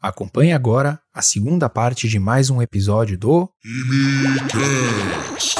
[0.00, 5.56] Acompanhe agora a segunda parte de mais um episódio do Imicast.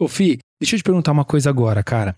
[0.00, 2.14] Ô Fi, deixa eu te perguntar uma coisa agora, cara.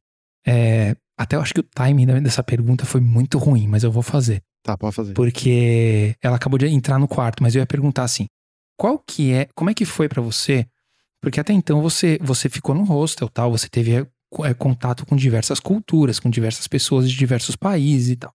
[0.47, 4.05] É, até eu acho que o timing dessa pergunta foi muito ruim, mas eu vou
[4.05, 4.41] fazer.
[4.63, 5.15] Tá, pode fazer.
[5.15, 8.27] Porque ela acabou de entrar no quarto, mas eu ia perguntar assim:
[8.79, 10.69] qual que é, como é que foi para você
[11.23, 15.61] porque até então você, você ficou no hostel, tal, você teve é, contato com diversas
[15.61, 18.33] culturas, com diversas pessoas de diversos países e tal.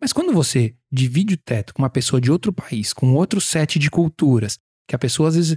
[0.00, 3.78] Mas quando você divide o teto com uma pessoa de outro país, com outro set
[3.78, 5.56] de culturas, que a pessoa às vezes,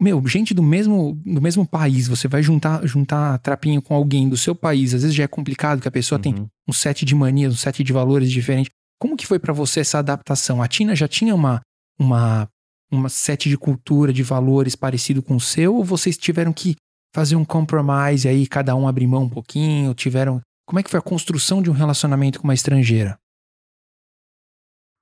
[0.00, 4.36] meu, gente do mesmo, do mesmo país, você vai juntar, juntar trapinho com alguém do
[4.36, 6.22] seu país, às vezes já é complicado, que a pessoa uhum.
[6.22, 8.70] tem um set de manias, um set de valores diferente.
[8.98, 10.62] Como que foi para você essa adaptação?
[10.62, 11.60] A Tina já tinha uma,
[11.98, 12.48] uma
[12.90, 16.76] uma set de cultura, de valores parecido com o seu, ou vocês tiveram que
[17.14, 20.40] fazer um compromise aí, cada um abrir mão um pouquinho, tiveram...
[20.66, 23.18] Como é que foi a construção de um relacionamento com uma estrangeira?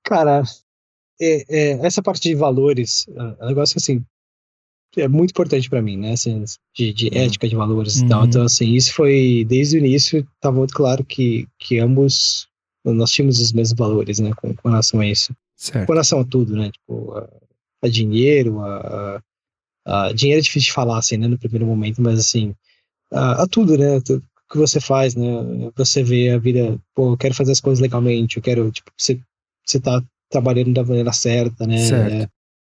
[0.05, 0.43] Cara,
[1.21, 4.03] é, é, essa parte de valores, é um negócio assim,
[4.97, 6.11] é muito importante para mim, né?
[6.11, 6.43] Assim,
[6.75, 7.17] de, de uhum.
[7.17, 8.05] ética, de valores uhum.
[8.05, 8.21] e tal.
[8.21, 8.27] Uhum.
[8.27, 12.47] Então, assim, isso foi, desde o início, estava muito claro que, que ambos,
[12.85, 14.31] nós tínhamos os mesmos valores, né?
[14.35, 15.35] Com, com relação a isso.
[15.55, 15.87] Certo.
[15.87, 16.69] Com relação a tudo, né?
[16.71, 17.13] Tipo,
[17.83, 19.21] a dinheiro, a,
[19.85, 22.55] a, a, dinheiro é difícil de falar assim, né, no primeiro momento, mas assim,
[23.11, 25.25] a, a tudo, né, tudo que você faz, né,
[25.75, 29.19] você vê a vida, pô, eu quero fazer as coisas legalmente, eu quero, tipo, você,
[29.65, 32.13] você tá trabalhando da maneira certa, né, certo.
[32.13, 32.29] É,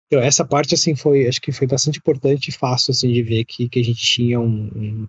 [0.06, 3.44] então, essa parte, assim, foi, acho que foi bastante importante e fácil, assim, de ver
[3.44, 5.08] que, que a gente tinha um, um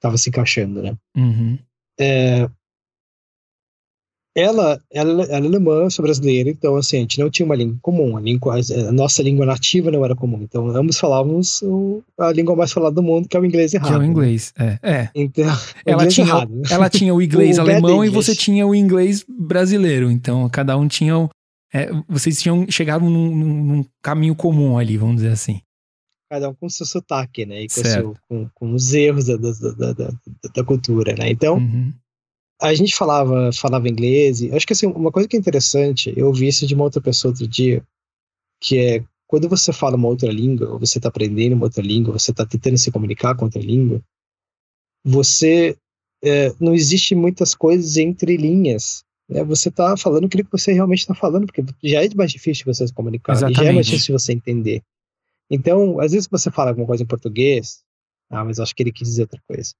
[0.00, 0.96] tava se encaixando, né.
[1.16, 1.58] Uhum.
[1.98, 2.50] É,
[4.34, 7.54] ela, ela, ela é alemã, eu sou brasileira, então assim, a gente não tinha uma
[7.54, 11.62] língua comum, a, língua, a nossa língua nativa não era comum, então ambos falávamos
[12.18, 13.88] a língua mais falada do mundo, que é o inglês errado.
[13.88, 14.78] Que é o inglês, né?
[14.82, 14.92] é.
[14.92, 15.10] é.
[15.14, 15.44] Então,
[15.84, 16.62] ela, tinha, errado.
[16.70, 20.88] ela tinha o inglês o alemão e você tinha o inglês brasileiro, então cada um
[20.88, 21.28] tinha,
[21.72, 25.60] é, vocês tinham, chegaram num, num, caminho comum ali, vamos dizer assim.
[26.30, 29.92] Cada um com seu sotaque, né, e com, seu, com, com os erros da, da,
[29.92, 30.10] da,
[30.54, 31.56] da, cultura, né, então...
[31.56, 31.92] Uhum
[32.62, 36.28] a gente falava, falava inglês, e acho que assim, uma coisa que é interessante, eu
[36.28, 37.84] ouvi isso de uma outra pessoa outro dia,
[38.60, 42.16] que é quando você fala uma outra língua, ou você está aprendendo uma outra língua,
[42.16, 44.00] você está tentando se comunicar com outra língua,
[45.04, 45.76] você
[46.22, 49.02] é, não existe muitas coisas entre linhas.
[49.28, 49.42] Né?
[49.42, 52.86] Você está falando aquilo que você realmente está falando, porque já é mais difícil você
[52.86, 54.82] se comunicar, já é mais difícil você entender.
[55.50, 57.82] Então, às vezes você fala alguma coisa em português,
[58.30, 59.74] ah, mas acho que ele quis dizer outra coisa.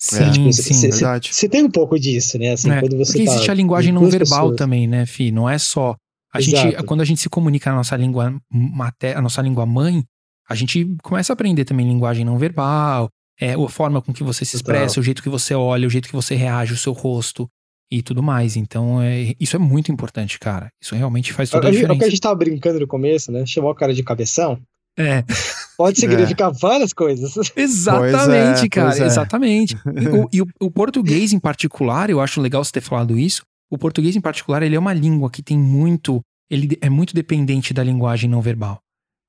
[0.00, 1.28] Sim, é, tipo, sim, cê, verdade.
[1.30, 2.52] Você tem um pouco disso, né?
[2.52, 4.56] Assim, é, quando você porque tá existe a linguagem não verbal pessoas.
[4.56, 5.30] também, né, Fi?
[5.30, 5.94] Não é só.
[6.32, 10.02] A gente, quando a gente se comunica na nossa língua mater, a nossa língua mãe,
[10.48, 14.44] a gente começa a aprender também linguagem não verbal, é, a forma com que você
[14.44, 15.00] se expressa, Total.
[15.00, 17.48] o jeito que você olha, o jeito que você reage, o seu rosto
[17.90, 18.56] e tudo mais.
[18.56, 20.70] Então, é, isso é muito importante, cara.
[20.80, 21.92] Isso realmente faz toda a, a diferença.
[21.92, 23.44] É o que a gente tava brincando no começo, né?
[23.44, 24.58] Chamou o cara de cabeção.
[24.98, 25.24] É.
[25.80, 26.54] Pode significar é.
[26.60, 27.34] várias coisas.
[27.56, 29.06] Exatamente, é, cara, é.
[29.06, 29.74] exatamente.
[29.90, 33.44] E, o, e o, o, português em particular, eu acho legal você ter falado isso.
[33.70, 36.20] O português em particular, ele é uma língua que tem muito,
[36.50, 38.78] ele é muito dependente da linguagem não verbal.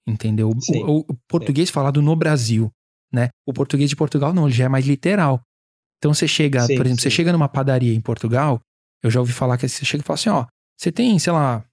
[0.05, 0.51] Entendeu?
[0.59, 1.73] Sim, o, o, português sim.
[1.73, 2.69] falado no Brasil,
[3.13, 3.29] né?
[3.47, 5.41] O português de Portugal não, ele já é mais literal.
[5.99, 8.59] Então você chega, sim, por exemplo, você chega numa padaria em Portugal,
[9.01, 10.45] eu já ouvi falar que você chega e fala assim, ó,
[10.77, 11.63] você tem, sei lá,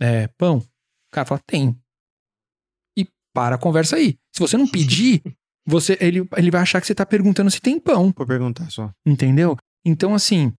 [0.00, 0.56] é, pão?
[0.56, 1.76] O cara fala, tem
[3.36, 4.16] para a conversa aí.
[4.34, 5.20] Se você não pedir,
[5.68, 8.10] você ele, ele vai achar que você está perguntando se tem pão.
[8.10, 8.90] Por perguntar só.
[9.04, 9.58] Entendeu?
[9.84, 10.54] Então, assim,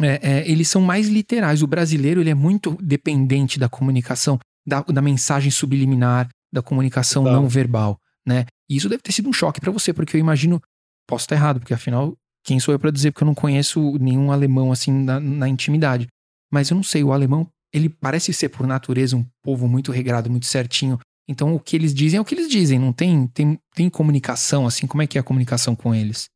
[0.00, 1.62] é, é, eles são mais literais.
[1.62, 4.36] O brasileiro ele é muito dependente da comunicação,
[4.66, 7.96] da, da mensagem subliminar, da comunicação não verbal,
[8.26, 8.46] né?
[8.68, 10.60] E isso deve ter sido um choque para você, porque eu imagino,
[11.06, 13.12] posso estar errado, porque afinal, quem sou eu para dizer?
[13.12, 16.08] Porque eu não conheço nenhum alemão assim na, na intimidade.
[16.52, 20.28] Mas eu não sei, o alemão, ele parece ser por natureza um povo muito regrado,
[20.28, 20.98] muito certinho,
[21.32, 24.66] então o que eles dizem é o que eles dizem, não tem, tem, tem comunicação,
[24.66, 26.28] assim, como é que é a comunicação com eles?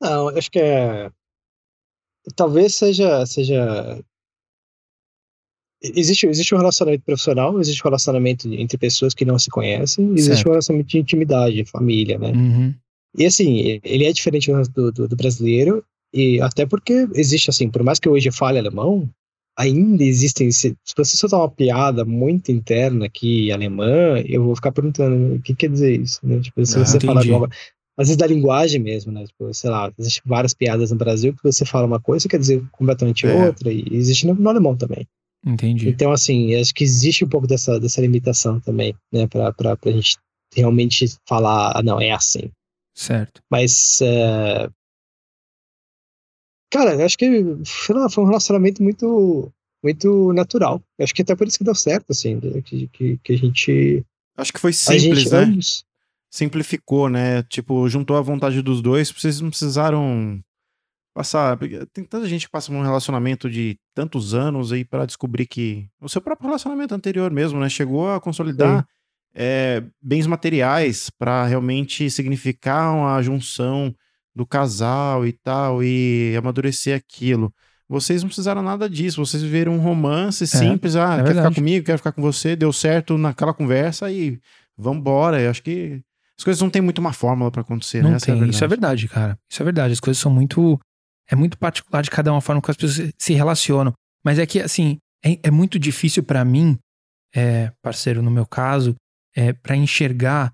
[0.00, 1.10] Não, acho que é.
[2.36, 3.24] Talvez seja.
[3.26, 4.02] seja...
[5.80, 10.34] Existe, existe um relacionamento profissional, existe um relacionamento entre pessoas que não se conhecem, existe
[10.34, 10.48] certo.
[10.48, 12.32] um relacionamento de intimidade, família, né?
[12.32, 12.74] Uhum.
[13.16, 17.84] E assim, ele é diferente do, do, do brasileiro, e até porque existe assim, por
[17.84, 19.08] mais que eu hoje fale alemão,
[19.58, 20.50] ainda existem.
[20.52, 25.42] Se, se você soltar uma piada muito interna aqui, alemã, eu vou ficar perguntando o
[25.42, 26.40] que quer dizer isso, né?
[26.40, 27.48] Tipo, se ah, você falar de uma,
[27.98, 29.24] às vezes da linguagem mesmo, né?
[29.24, 32.64] Tipo, sei lá, existem várias piadas no Brasil que você fala uma coisa quer dizer
[32.70, 33.46] completamente é.
[33.46, 35.06] outra, e existe no, no, alemão também.
[35.44, 35.88] Entendi.
[35.88, 39.26] Então, assim, acho que existe um pouco dessa, dessa limitação também, né?
[39.26, 40.16] Pra, pra, pra gente
[40.54, 42.50] realmente falar, ah, não, é assim.
[42.94, 43.40] Certo.
[43.50, 44.68] Mas, é...
[46.70, 47.28] cara, eu acho que
[47.90, 50.82] lá, foi um relacionamento muito, muito natural.
[50.98, 54.04] Eu acho que até por isso que deu certo, assim, que, que, que a gente.
[54.36, 55.38] Acho que foi simples, né?
[55.38, 55.84] Ambos...
[56.30, 57.42] Simplificou, né?
[57.44, 60.40] Tipo, juntou a vontade dos dois, vocês não precisaram
[61.14, 61.58] passar.
[61.92, 66.08] Tem tanta gente que passa um relacionamento de tantos anos aí para descobrir que o
[66.08, 67.68] seu próprio relacionamento anterior mesmo, né?
[67.68, 68.86] Chegou a consolidar
[69.34, 73.94] é, bens materiais para realmente significar uma junção
[74.38, 77.52] do casal e tal e amadurecer aquilo.
[77.88, 81.48] Vocês não precisaram nada disso, vocês viveram um romance é, simples, ah, é quer verdade.
[81.48, 84.38] ficar comigo, quero ficar com você, deu certo naquela conversa e
[84.76, 85.40] vambora.
[85.40, 86.00] Eu acho que
[86.38, 88.18] as coisas não tem muito uma fórmula para acontecer, não né?
[88.18, 88.40] Tem.
[88.40, 89.36] É isso é verdade, cara.
[89.50, 89.92] Isso é verdade.
[89.94, 90.78] As coisas são muito
[91.28, 93.92] é muito particular de cada uma forma que as pessoas se relacionam.
[94.24, 96.78] Mas é que, assim, é, é muito difícil para mim,
[97.34, 98.94] é, parceiro, no meu caso,
[99.34, 100.52] é, para enxergar,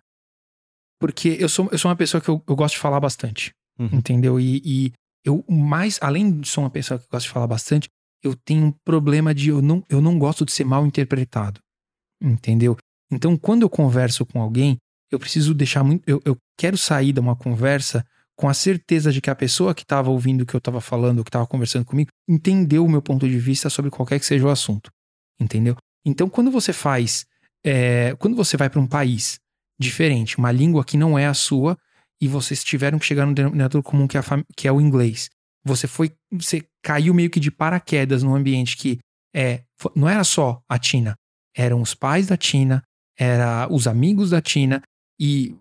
[1.00, 3.88] porque eu sou, eu sou uma pessoa que eu, eu gosto de falar bastante, uhum.
[3.92, 4.40] entendeu?
[4.40, 4.92] E, e,
[5.24, 7.88] eu, mais, além de ser uma pessoa que gosta de falar bastante,
[8.22, 11.60] eu tenho um problema de eu não, eu não gosto de ser mal interpretado,
[12.20, 12.76] entendeu?
[13.10, 14.76] Então, quando eu converso com alguém,
[15.10, 16.02] eu preciso deixar muito.
[16.06, 18.04] Eu, eu quero sair de uma conversa
[18.36, 21.22] com a certeza de que a pessoa que estava ouvindo o que eu estava falando,
[21.22, 24.50] que estava conversando comigo, entendeu o meu ponto de vista sobre qualquer que seja o
[24.50, 24.90] assunto.
[25.38, 25.76] Entendeu?
[26.04, 27.24] Então, quando você faz.
[27.66, 29.38] É, quando você vai para um país
[29.78, 31.78] diferente, uma língua que não é a sua,
[32.24, 34.22] e vocês tiveram que chegar no denominador comum que é,
[34.56, 35.28] que é o inglês.
[35.62, 36.10] Você foi.
[36.32, 38.98] Você caiu meio que de paraquedas num ambiente que
[39.36, 39.62] é,
[39.94, 41.14] não era só a Tina,
[41.54, 42.82] eram os pais da Tina,
[43.18, 44.80] era os amigos da Tina,
[45.20, 45.54] e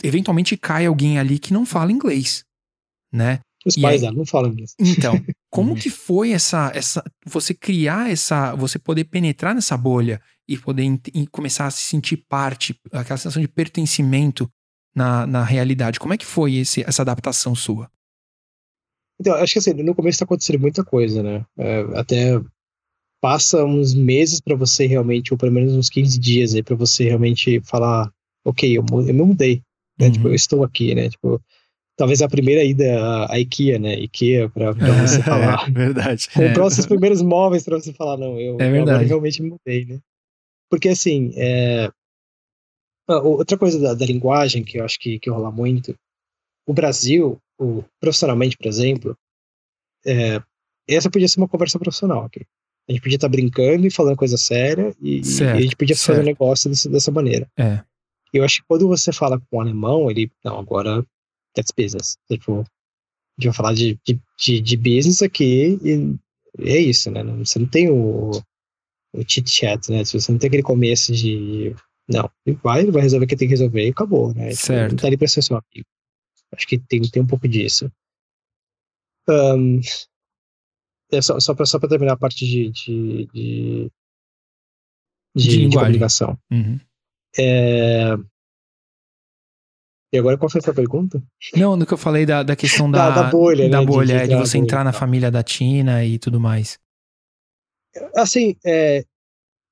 [0.00, 2.44] eventualmente cai alguém ali que não fala inglês,
[3.12, 3.40] né?
[3.64, 4.76] Os e pais aí, não falam inglês.
[4.78, 5.14] Então,
[5.50, 5.76] como uhum.
[5.76, 11.26] que foi essa, essa, você criar essa, você poder penetrar nessa bolha e poder e
[11.26, 14.48] começar a se sentir parte, aquela sensação de pertencimento
[14.96, 16.00] na, na realidade?
[16.00, 17.90] Como é que foi esse, essa adaptação sua?
[19.20, 21.44] Então, acho que assim, no começo está acontecendo muita coisa, né?
[21.58, 22.40] É, até
[23.20, 27.04] passa uns meses para você realmente, ou pelo menos uns 15 dias aí, para você
[27.04, 28.10] realmente falar,
[28.44, 29.62] ok, eu, eu me mudei.
[29.98, 30.06] Né?
[30.06, 30.12] Uhum.
[30.12, 31.08] Tipo, eu estou aqui, né?
[31.08, 31.40] Tipo,
[31.96, 33.98] talvez a primeira ida à IKEA, né?
[34.00, 35.68] IKEA, pra, pra é, você falar.
[35.68, 36.28] É, verdade.
[36.28, 36.66] Comprar é.
[36.66, 39.98] os seus primeiros móveis pra você falar, não, eu, é agora realmente mudei, né?
[40.70, 41.90] Porque, assim, é...
[43.14, 45.96] outra coisa da, da, linguagem que eu acho que, que rola muito,
[46.66, 49.16] o Brasil, o, profissionalmente, por exemplo,
[50.04, 50.42] é,
[50.88, 52.44] essa podia ser uma conversa profissional aqui.
[52.88, 55.96] A gente podia estar brincando e falando coisa séria e, certo, e a gente podia
[55.96, 56.06] certo.
[56.06, 57.48] fazer um negócio dessa, dessa maneira.
[57.56, 57.82] É.
[58.32, 61.04] Eu acho que quando você fala com o alemão, ele, não, agora
[61.54, 62.18] that's business.
[62.30, 62.62] Tipo, a
[63.40, 66.16] gente vai falar de, de, de, de business aqui e
[66.60, 67.22] é isso, né?
[67.24, 68.30] Você não tem o,
[69.12, 70.04] o chit-chat, né?
[70.04, 71.74] Você não tem aquele começo de.
[72.08, 74.50] Não, ele vai, ele vai resolver o que tem que resolver e acabou, né?
[74.50, 74.92] Tipo, certo.
[74.92, 75.88] Não tá ali pra ser seu amigo.
[76.52, 77.90] Acho que tem, tem um pouco disso.
[79.28, 79.80] Um,
[81.12, 83.90] é só, só, pra, só pra terminar a parte de, de, de,
[85.34, 86.38] de, de, de comunicação.
[86.50, 86.78] Uhum.
[87.36, 88.14] É...
[90.12, 91.20] E agora qual foi a sua pergunta?
[91.56, 93.86] Não, no que eu falei da, da questão da, da, da bolha, da né?
[93.86, 96.78] bolha, de, de, é, de você entrar na família da Tina e tudo mais.
[98.14, 99.04] Assim, é,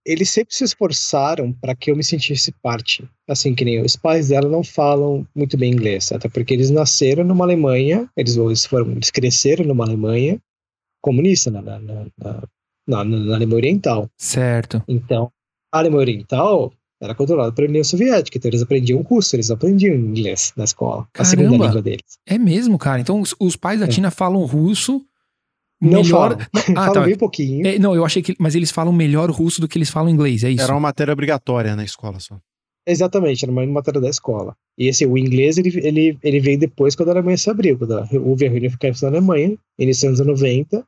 [0.04, 3.08] eles sempre se esforçaram para que eu me sentisse parte.
[3.28, 7.24] Assim, que nem os pais dela não falam muito bem inglês, até porque eles nasceram
[7.24, 10.38] numa Alemanha, eles, eles, foram, eles cresceram numa Alemanha
[11.00, 14.08] comunista, na, na, na, na, Alemanha Oriental.
[14.16, 14.82] Certo.
[14.88, 15.30] Então,
[15.72, 20.52] a Alemanha Oriental era controlado pela União Soviética, então eles aprendiam russo, eles aprendiam inglês
[20.56, 22.18] na escola, Caramba, a segunda língua deles.
[22.26, 23.00] É mesmo, cara.
[23.00, 23.88] Então os, os pais da é.
[23.88, 25.04] Tina falam russo
[25.80, 26.36] não melhor.
[26.36, 27.00] Falam, não, ah, falam tá.
[27.02, 27.66] bem pouquinho.
[27.66, 28.34] É, não, eu achei que.
[28.38, 30.62] Mas eles falam melhor russo do que eles falam inglês, é isso?
[30.62, 32.38] Era uma matéria obrigatória na escola só.
[32.86, 34.54] Exatamente, era uma matéria da escola.
[34.76, 38.06] E esse, o inglês, ele, ele, ele veio depois quando a Alemanha se abriu, quando
[38.22, 40.84] houve a reunificação da Alemanha, início dos anos 90,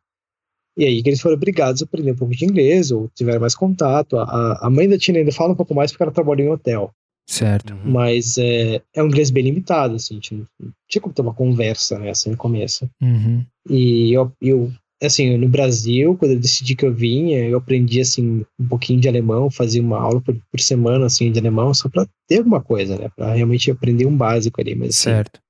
[0.77, 3.55] e aí que eles foram obrigados a aprender um pouco de inglês, ou tiveram mais
[3.55, 4.19] contato.
[4.19, 6.93] A, a mãe da Tina ainda fala um pouco mais porque ela trabalha em hotel.
[7.27, 7.75] Certo.
[7.75, 7.91] Uhum.
[7.93, 10.47] Mas é, é um inglês bem limitado, assim, tinha,
[10.89, 12.89] tinha como ter uma conversa, né, assim, no começo.
[13.03, 13.45] Uhum.
[13.69, 18.45] E eu, eu, assim, no Brasil, quando eu decidi que eu vinha, eu aprendi, assim,
[18.59, 22.07] um pouquinho de alemão, fazia uma aula por, por semana, assim, de alemão, só pra
[22.29, 25.41] ter alguma coisa, né, pra realmente aprender um básico ali, mas, assim, Certo.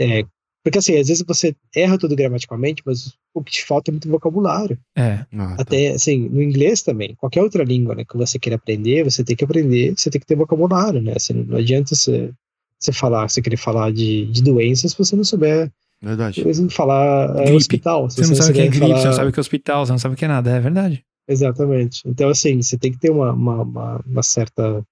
[0.00, 0.24] É,
[0.68, 4.08] porque assim, às vezes você erra tudo gramaticalmente, mas o que te falta é muito
[4.08, 4.78] vocabulário.
[4.94, 5.24] É.
[5.32, 5.62] Ah, tá.
[5.62, 9.34] Até assim, no inglês também, qualquer outra língua né, que você queira aprender, você tem
[9.34, 11.14] que aprender, você tem que ter vocabulário, né?
[11.16, 12.30] Assim, não adianta você,
[12.78, 15.72] você falar, você querer falar de, de doenças se você não souber.
[16.02, 16.42] Verdade.
[16.42, 18.10] Por falar é, hospital.
[18.10, 18.98] Você, você, não sabe o que é gripe, falar...
[18.98, 20.60] você não sabe o que é hospital, você não sabe o que é nada, é
[20.60, 21.02] verdade.
[21.26, 22.02] Exatamente.
[22.06, 24.84] Então, assim, você tem que ter uma, uma, uma, uma certa.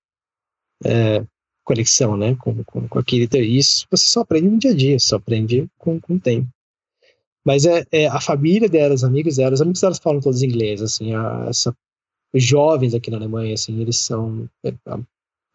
[0.84, 1.22] É,
[1.66, 3.24] conexão, né, com, com, com aquilo.
[3.24, 6.48] Então, isso você só aprende no dia a dia, só aprende com, com o tempo.
[7.44, 10.80] Mas é, é, a família delas, os amigos delas, os amigos delas falam todos inglês,
[10.80, 11.76] assim, a, essa,
[12.32, 14.72] os jovens aqui na Alemanha, assim, eles são, é,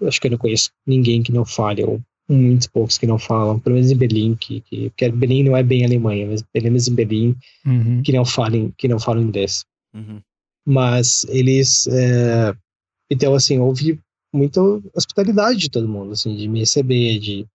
[0.05, 3.59] acho que eu não conheço ninguém que não fale, ou muitos poucos que não falam,
[3.59, 6.87] pelo menos em Berlim, que, que, que Berlim não é bem Alemanha, mas pelo menos
[6.87, 8.01] em Berlim, uhum.
[8.03, 9.65] que não falam, que não falam inglês.
[9.93, 10.21] Uhum.
[10.65, 12.53] Mas eles, é,
[13.09, 13.99] então assim, houve
[14.33, 14.61] muita
[14.93, 17.45] hospitalidade de todo mundo, assim, de me receber, de,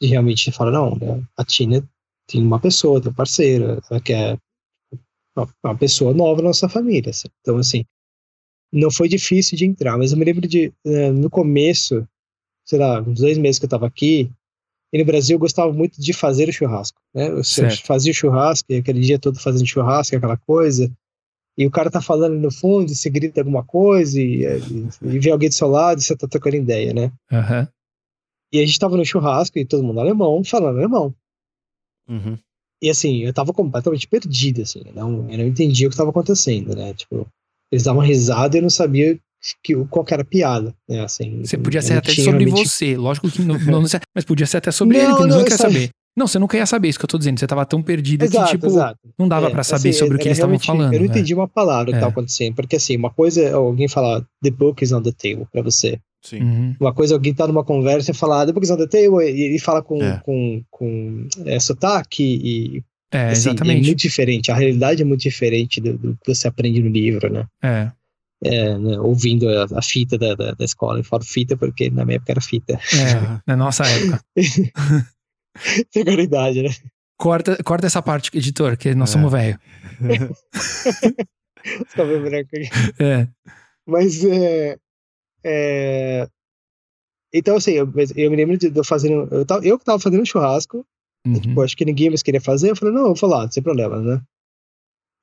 [0.00, 1.86] de realmente falar, não, né, a Tina
[2.26, 4.38] tem uma pessoa, tem um parceiro, ela quer
[5.64, 7.10] uma pessoa nova na nossa família.
[7.10, 7.28] Assim.
[7.40, 7.84] Então, assim,
[8.72, 12.06] não foi difícil de entrar, mas eu me lembro de, uh, no começo,
[12.64, 14.30] sei lá, uns dois meses que eu estava aqui,
[14.92, 17.28] e no Brasil eu gostava muito de fazer o churrasco, né?
[17.28, 17.86] Eu certo.
[17.86, 20.90] fazia o churrasco, e aquele dia todo fazendo churrasco, aquela coisa,
[21.56, 25.18] e o cara tá falando no fundo, e você grita alguma coisa, e, e, e
[25.18, 27.12] vê alguém do seu lado, e você tá trocando ideia, né?
[27.30, 27.66] Uhum.
[28.52, 31.14] E a gente tava no churrasco, e todo mundo alemão, falando alemão.
[32.08, 32.38] Uhum.
[32.82, 36.74] E assim, eu tava completamente perdido, assim, não, eu não entendia o que tava acontecendo,
[36.74, 36.92] né?
[36.94, 37.26] Tipo,
[37.70, 39.18] eles davam risada e eu não sabia
[39.62, 41.00] que, qual que era a piada, né?
[41.00, 42.68] Assim, você podia ser até sobre realmente...
[42.68, 43.82] você, lógico que não, não,
[44.14, 45.90] mas podia ser até sobre não, ele, que não, não quer saber.
[46.16, 47.40] Não, você nunca ia saber isso que eu tô dizendo.
[47.40, 48.98] Você tava tão perdido exato, que, tipo, exato.
[49.18, 50.92] não dava é, para saber assim, sobre o que eles estavam falando.
[50.92, 52.00] Eu não entendi uma palavra que é.
[52.00, 52.54] tava acontecendo.
[52.54, 55.98] Porque, assim, uma coisa é alguém falar the book is on the table pra você.
[56.22, 56.40] Sim.
[56.40, 56.76] Uhum.
[56.78, 59.24] Uma coisa é alguém tá numa conversa e falar the book is on the table
[59.24, 60.20] e ele fala com, é.
[60.22, 62.82] com, com é, sotaque e.
[63.10, 63.82] É, assim, exatamente.
[63.82, 64.52] É muito diferente.
[64.52, 67.46] A realidade é muito diferente do, do que você aprende no livro, né?
[67.62, 67.90] É.
[68.44, 70.98] É, né, ouvindo a, a fita da, da, da, escola.
[70.98, 72.74] Eu falo fita porque na minha época era fita.
[72.74, 74.20] É, na nossa época.
[75.92, 76.70] Seguridade, né?
[77.18, 79.12] Corta, corta essa parte, editor, que nós é.
[79.12, 79.58] somos velho.
[81.94, 82.68] Cabelo branco aqui.
[82.98, 83.28] É.
[83.86, 84.76] Mas é,
[85.44, 86.28] é.
[87.32, 89.28] Então, assim, eu, eu me lembro de, eu fazendo.
[89.32, 90.84] Eu, tava, eu que tava fazendo um churrasco.
[91.24, 91.40] Uhum.
[91.40, 92.70] Tipo, acho que ninguém mais queria fazer.
[92.70, 94.20] Eu falei, não, eu vou falar, sem problema, né?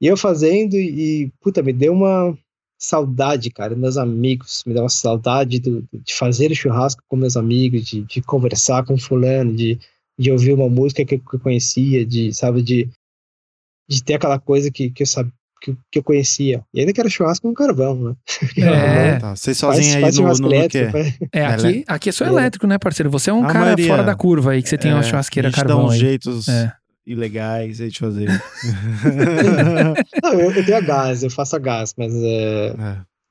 [0.01, 2.37] E eu fazendo e, puta, me deu uma
[2.79, 7.85] saudade, cara, meus amigos, me deu uma saudade do, de fazer churrasco com meus amigos,
[7.85, 9.77] de, de conversar com fulano, de,
[10.19, 12.89] de ouvir uma música que, eu conhecia, de, sabe, de,
[13.89, 16.61] de ter aquela coisa que, que eu sabia, que, que eu conhecia.
[16.73, 18.15] E ainda que era churrasco com carvão, né?
[18.57, 19.19] É.
[19.19, 20.87] Tá, vocês sozinhos aí no, no, no quê?
[21.31, 23.09] É, aqui, aqui é só elétrico, né, parceiro?
[23.09, 25.03] Você é um a cara maioria, fora da curva aí, que você tem uma é,
[25.03, 25.99] churrasqueira carvão dá uns aí.
[25.99, 26.73] jeitos é.
[27.05, 28.27] ilegais aí de fazer.
[30.21, 32.73] Não, eu, eu tenho a gás, eu faço a gás, mas é...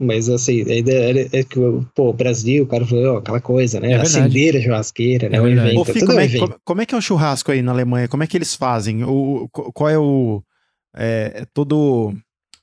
[0.00, 0.04] é.
[0.04, 1.58] Mas assim, ainda é, é que,
[1.94, 3.92] pô, Brasil, carvão, aquela coisa, né?
[3.92, 5.36] É Acender a churrasqueira, né?
[5.38, 5.80] É o evento.
[5.80, 8.08] Ô, Fih, como, é, como, como, é que é o churrasco aí na Alemanha?
[8.08, 9.04] Como é que eles fazem?
[9.04, 10.42] O, qual é o.
[10.96, 12.14] É, todo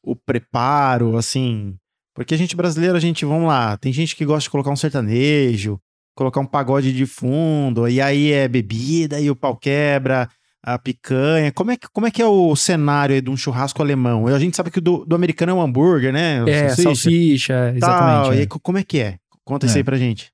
[0.03, 1.75] o preparo, assim.
[2.13, 4.75] Porque a gente brasileiro, a gente, vamos lá, tem gente que gosta de colocar um
[4.75, 5.77] sertanejo,
[6.15, 10.29] colocar um pagode de fundo, e aí é bebida, e o pau quebra
[10.65, 11.51] a picanha.
[11.51, 14.25] Como é que, como é, que é o cenário de um churrasco alemão?
[14.25, 16.43] A gente sabe que o do, do americano é um hambúrguer, né?
[16.49, 18.39] É, salsicha, salsicha exatamente.
[18.39, 18.41] É.
[18.41, 19.19] E como é que é?
[19.43, 19.69] Conta é.
[19.69, 20.31] isso aí pra gente.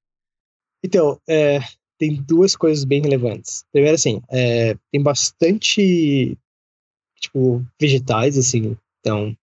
[0.84, 1.60] Então, é,
[2.00, 3.66] tem duas coisas bem relevantes.
[3.74, 6.38] Primeiro, assim, é, tem bastante,
[7.20, 8.78] tipo, vegetais, assim.
[9.02, 9.36] Então,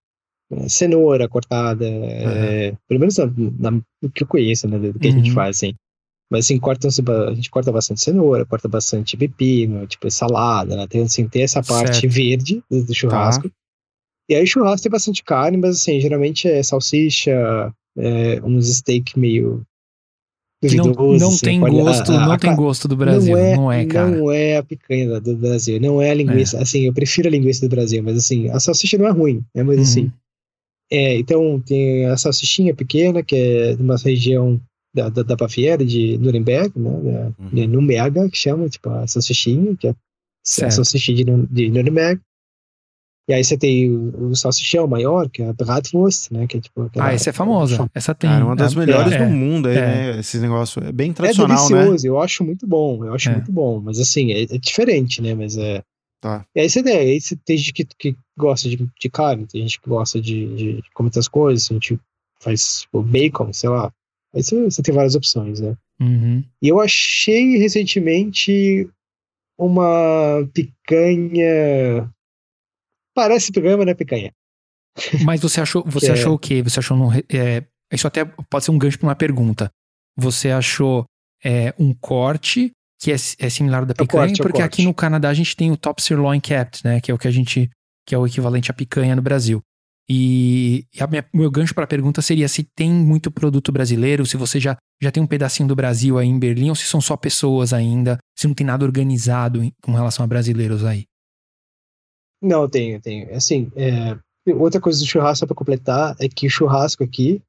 [0.50, 2.76] é, cenoura cortada, uhum.
[2.88, 3.26] pelo menos na,
[3.58, 3.70] na,
[4.02, 5.14] no que eu conheço, né, do que uhum.
[5.14, 5.34] a gente uhum.
[5.34, 5.74] faz, assim.
[6.30, 10.86] Mas assim, corta, a gente corta bastante cenoura, corta bastante pepino, tipo salada, né?
[10.86, 12.12] Tem, assim, tem essa parte certo.
[12.12, 13.48] verde do, do churrasco.
[13.48, 13.54] Tá.
[14.30, 19.62] E aí churrasco tem bastante carne, mas assim, geralmente é salsicha, é, uns steak meio.
[20.74, 23.72] Não, não assim, tem gosto, a, a, não tem gosto do Brasil, não é, não
[23.72, 24.10] é, cara.
[24.10, 26.62] Não é a picanha do Brasil, não é a linguiça, é.
[26.62, 29.62] assim, eu prefiro a linguiça do Brasil, mas assim, a salsicha não é ruim, né?
[29.62, 30.06] Mas assim, uhum.
[30.08, 30.12] assim,
[30.90, 34.60] é, então tem a salsichinha pequena, que é de uma região
[34.94, 37.32] da, da, da Baviera, de Nuremberg, né?
[37.38, 37.48] uhum.
[37.52, 39.94] De Nuremberg, que chama, tipo, a salsichinha, que é
[40.42, 40.68] certo.
[40.68, 42.20] a salsichinha de, de Nuremberg.
[43.28, 46.46] E aí você tem o, o salsichão maior, que é a Bratwurst, né?
[46.46, 47.88] Que é tipo aquela, ah, essa é famosa.
[47.94, 48.30] Essa tem.
[48.30, 49.80] Cara, uma das é, melhores é, do mundo aí, é.
[49.80, 50.20] né?
[50.20, 52.08] Esse negócio é bem tradicional, é delicioso, né?
[52.08, 53.32] eu acho muito bom, eu acho é.
[53.34, 53.82] muito bom.
[53.82, 55.34] Mas assim, é, é, diferente, né?
[55.34, 55.82] Mas é...
[56.22, 56.44] Tá.
[56.56, 59.60] E aí você tem, aí você tem gente que, que gosta de, de carne, tem
[59.60, 62.00] gente que gosta de, de, de comer outras coisas, a gente
[62.40, 63.92] faz tipo, bacon, sei lá.
[64.34, 65.76] Aí você, tem várias opções, né?
[66.00, 66.44] Uhum.
[66.62, 68.88] E eu achei recentemente
[69.58, 72.12] uma picanha.
[73.14, 74.32] Parece picanha, mas não é picanha.
[75.24, 76.12] Mas você achou, você é...
[76.12, 76.62] achou o quê?
[76.62, 79.70] Você achou no, é, isso até pode ser um gancho para uma pergunta.
[80.16, 81.04] Você achou
[81.44, 84.26] é, um corte que é, é similar da picanha?
[84.26, 87.00] Corte, porque aqui no Canadá a gente tem o top sirloin capped, né?
[87.00, 87.70] Que é o que a gente
[88.06, 89.62] que é o equivalente à picanha no Brasil.
[90.10, 94.36] E, e o meu gancho para a pergunta seria se tem muito produto brasileiro, se
[94.36, 97.16] você já, já tem um pedacinho do Brasil aí em Berlim, ou se são só
[97.16, 101.04] pessoas ainda, se não tem nada organizado em, com relação a brasileiros aí.
[102.40, 103.34] Não, tenho, tenho.
[103.34, 104.16] Assim, é,
[104.54, 107.42] outra coisa do churrasco para completar é que o churrasco aqui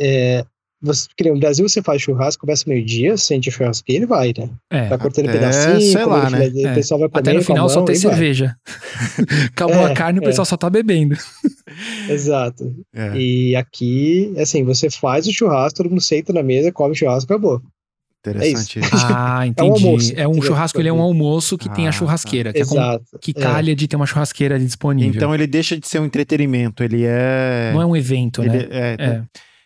[0.00, 0.44] é,
[0.82, 4.50] você, no Brasil você faz churrasco, começa meio-dia, sente o churrasco e ele vai, né?
[4.70, 6.48] É, vai cortando até, pedacinho, sei lá, né?
[6.52, 6.74] o é.
[6.74, 8.56] pessoal vai comer, Até no final mão, só tem cerveja.
[9.46, 10.46] Acabou é, a carne, o pessoal é.
[10.46, 11.16] só tá bebendo.
[12.08, 12.74] Exato.
[12.92, 13.16] É.
[13.16, 17.32] E aqui, assim, você faz o churrasco, todo mundo senta na mesa, come o churrasco,
[17.32, 17.62] acabou.
[18.24, 18.78] Interessante.
[18.78, 18.82] É
[19.14, 19.68] ah, entendi.
[19.68, 21.92] É um, almoço, é um churrasco, ele é um almoço que ah, tem a ah,
[21.92, 23.04] churrasqueira, que, Exato.
[23.14, 25.14] É que calha de ter uma churrasqueira disponível.
[25.16, 27.72] Então ele deixa de ser um entretenimento, ele é.
[27.74, 28.68] Não é um evento, ele né?
[28.70, 29.22] É, é.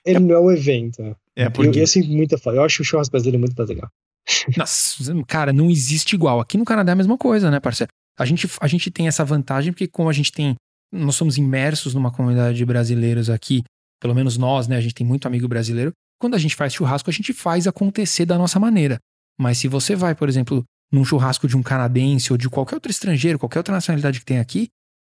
[0.07, 0.21] Ele é...
[0.21, 1.17] não é um evento.
[1.35, 1.79] É porque...
[1.79, 2.59] eu, eu sinto muita falta.
[2.59, 3.91] Eu acho o churrasco brasileiro muito mais legal.
[4.57, 6.41] Nossa, cara, não existe igual.
[6.41, 7.91] Aqui no Canadá é a mesma coisa, né, parceiro?
[8.19, 10.55] A gente, a gente tem essa vantagem porque como a gente tem...
[10.93, 13.63] Nós somos imersos numa comunidade de brasileiros aqui,
[14.01, 14.77] pelo menos nós, né?
[14.77, 15.93] A gente tem muito amigo brasileiro.
[16.19, 18.99] Quando a gente faz churrasco, a gente faz acontecer da nossa maneira.
[19.39, 22.91] Mas se você vai, por exemplo, num churrasco de um canadense ou de qualquer outro
[22.91, 24.69] estrangeiro, qualquer outra nacionalidade que tem aqui,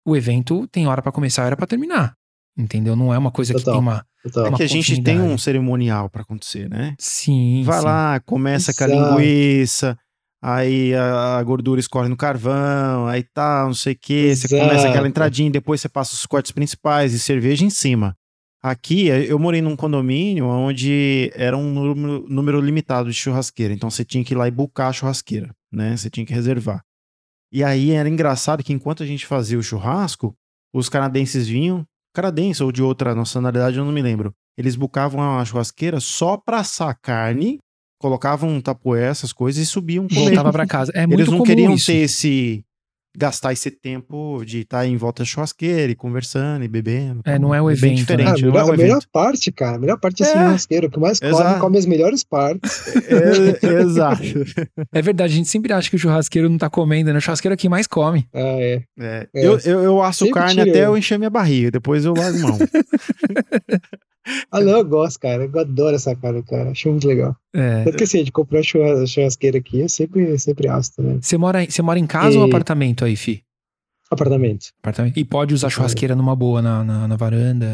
[0.06, 2.14] o evento tem hora para começar e hora para terminar.
[2.56, 2.94] Entendeu?
[2.94, 3.64] Não é uma coisa Total.
[3.64, 4.06] que tem uma.
[4.22, 4.46] Total.
[4.46, 6.94] É que a gente tem um cerimonial para acontecer, né?
[6.98, 7.62] Sim.
[7.64, 7.84] Vai sim.
[7.84, 8.92] lá, começa Exato.
[8.92, 9.98] com a linguiça,
[10.40, 15.08] aí a gordura escorre no carvão, aí tá, não sei o que, você começa aquela
[15.08, 18.16] entradinha, depois você passa os cortes principais e cerveja em cima.
[18.62, 24.04] Aqui, eu morei num condomínio onde era um número, número limitado de churrasqueira, então você
[24.04, 25.96] tinha que ir lá e bucar a churrasqueira, né?
[25.96, 26.84] Você tinha que reservar.
[27.52, 30.32] E aí era engraçado que enquanto a gente fazia o churrasco,
[30.72, 34.32] os canadenses vinham, canadense ou de outra nacionalidade, eu não me lembro.
[34.56, 37.58] Eles bucavam a churrasqueira só pra assar carne,
[37.98, 40.06] colocavam um tapoé, essas coisas e subiam.
[40.10, 40.92] Voltava pra casa.
[40.94, 41.86] É muito Eles não queriam isso.
[41.86, 42.64] ter esse
[43.16, 47.20] gastar esse tempo de estar tá em volta da churrasqueira e conversando e bebendo.
[47.24, 47.82] É, não é o é evento.
[47.82, 48.50] Bem diferente, né?
[48.50, 50.86] não a, é a melhor parte, cara, a melhor parte é, é churrasqueira.
[50.86, 51.60] O que mais come, Exato.
[51.60, 52.82] come as melhores partes.
[53.12, 54.22] É, é, exato.
[54.92, 57.18] É verdade, a gente sempre acha que o churrasqueiro não tá comendo, né?
[57.18, 58.26] O churrasqueiro é quem mais come.
[58.32, 58.82] Ah, é.
[58.98, 59.28] é.
[59.34, 62.58] Eu, eu, eu asso sempre carne até eu encher minha barriga, depois eu largo mão.
[64.50, 65.44] Ah, não, eu gosto, cara.
[65.44, 66.70] Eu adoro essa cara, cara.
[66.70, 67.36] Acho muito legal.
[67.54, 67.84] É.
[67.84, 71.20] Tanto que assim, a gente comprou a churrasqueira aqui, é sempre, sempre aço também.
[71.20, 72.38] Você mora, você mora em casa e...
[72.38, 73.42] ou apartamento aí, Fi?
[74.10, 74.66] Apartamento.
[74.82, 75.18] Apartamento.
[75.18, 77.64] E pode usar churrasqueira numa boa na, na, na varanda.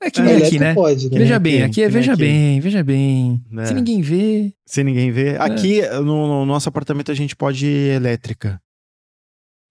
[0.00, 0.74] É, é que nem é, aqui, né?
[0.74, 1.18] Pode, né?
[1.18, 2.22] Veja bem, aqui é veja aqui.
[2.22, 3.44] bem, veja bem.
[3.58, 3.64] É.
[3.66, 4.52] Se ninguém vê.
[4.64, 5.30] Se ninguém vê.
[5.30, 5.40] É.
[5.40, 8.60] Aqui, no, no, nosso apartamento, a gente pode ir elétrica.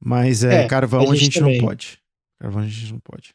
[0.03, 1.99] Mas é, é carvão a gente, a gente não pode.
[2.39, 3.33] Carvão a gente não pode.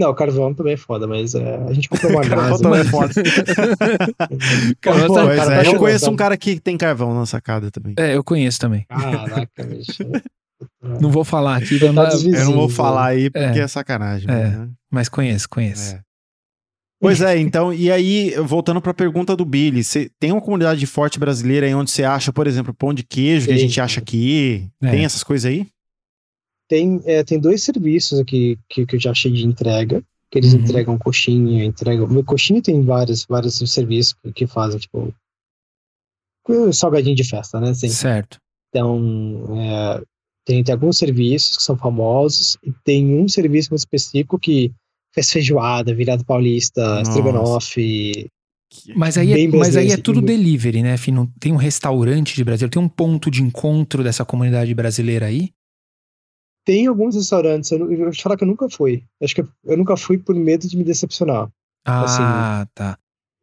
[0.00, 3.12] Não, carvão também é foda, mas é, a gente comprou uma carvão também é foda.
[4.80, 7.92] carvão, Pô, tá, cara, é, eu conheço um cara que tem carvão na sacada também.
[7.98, 8.86] É, eu conheço também.
[8.88, 10.02] Caraca, bicho.
[10.82, 11.78] Não vou falar aqui.
[11.78, 14.30] Tá eu não vou falar aí porque é, é sacanagem.
[14.30, 14.68] É, né?
[14.90, 15.96] Mas conheço, conheço.
[15.96, 16.00] É.
[16.98, 20.84] Pois é, então, e aí, voltando para a pergunta do Billy, você tem uma comunidade
[20.86, 24.00] forte brasileira aí onde você acha, por exemplo, pão de queijo que a gente acha
[24.00, 24.68] aqui?
[24.82, 24.90] É.
[24.90, 25.66] Tem essas coisas aí?
[26.70, 30.54] Tem, é, tem dois serviços aqui que, que eu já achei de entrega, que eles
[30.54, 30.60] uhum.
[30.60, 32.06] entregam coxinha, entregam.
[32.06, 35.12] Meu coxinha tem vários, vários serviços que, que fazem, tipo,
[36.72, 37.70] salgadinho de festa, né?
[37.70, 37.88] Assim.
[37.88, 38.38] Certo.
[38.68, 40.02] Então, é,
[40.46, 44.72] tem, tem alguns serviços que são famosos e tem um serviço muito específico que
[45.12, 48.30] faz feijoada, virado paulista, estrogonofe.
[48.94, 51.10] Mas aí, é, mas aí é tudo delivery, né, Fih?
[51.40, 55.50] tem um restaurante de Brasil, tem um ponto de encontro dessa comunidade brasileira aí?
[56.64, 59.04] Tem alguns restaurantes, eu, eu vou te falar que eu nunca fui.
[59.22, 61.48] Acho que eu, eu nunca fui por medo de me decepcionar.
[61.84, 62.98] Ah, assim, tá.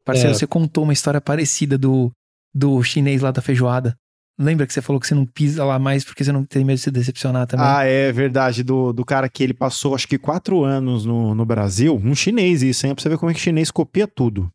[0.06, 0.34] Parceiro, é.
[0.34, 2.12] você contou uma história parecida do,
[2.54, 3.96] do chinês lá da feijoada.
[4.40, 6.78] Lembra que você falou que você não pisa lá mais porque você não tem medo
[6.78, 7.66] de se decepcionar também?
[7.66, 8.64] Ah, é verdade.
[8.64, 11.96] Do, do cara que ele passou acho que quatro anos no, no Brasil.
[11.96, 12.94] Um chinês, isso, hein?
[12.94, 14.50] Pra você ver como é que chinês copia tudo.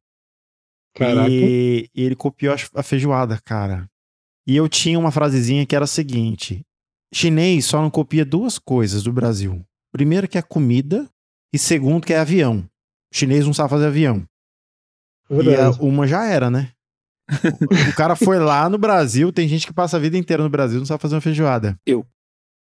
[0.95, 1.29] Caraca.
[1.29, 3.89] E, e ele copiou a feijoada, cara.
[4.47, 6.63] E eu tinha uma frasezinha que era a seguinte:
[7.13, 9.65] chinês só não copia duas coisas do Brasil.
[9.93, 11.09] Primeiro que é comida
[11.53, 12.65] e segundo que é avião.
[13.13, 14.25] O chinês não sabe fazer avião.
[15.29, 15.57] Verdade.
[15.57, 16.71] E a, uma já era, né?
[17.91, 20.79] o cara foi lá no Brasil, tem gente que passa a vida inteira no Brasil
[20.79, 21.77] não sabe fazer uma feijoada.
[21.87, 22.05] Eu.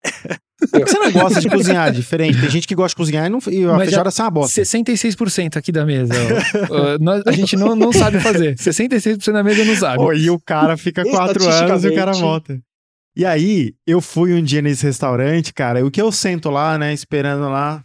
[0.61, 2.41] Você não gosta de cozinhar diferente?
[2.41, 4.63] Tem gente que gosta de cozinhar e, não, e a Mas feijoada é uma bosta.
[4.63, 6.15] 66% aqui da mesa.
[6.71, 8.55] Ó, nós, a gente não, não sabe fazer.
[8.59, 10.03] 66% da mesa não sabe.
[10.03, 12.61] Oh, e o cara fica quatro anos e o cara volta.
[13.15, 16.95] E aí, eu fui um dia nesse restaurante, cara, o que eu sento lá, né,
[16.95, 17.85] esperando lá,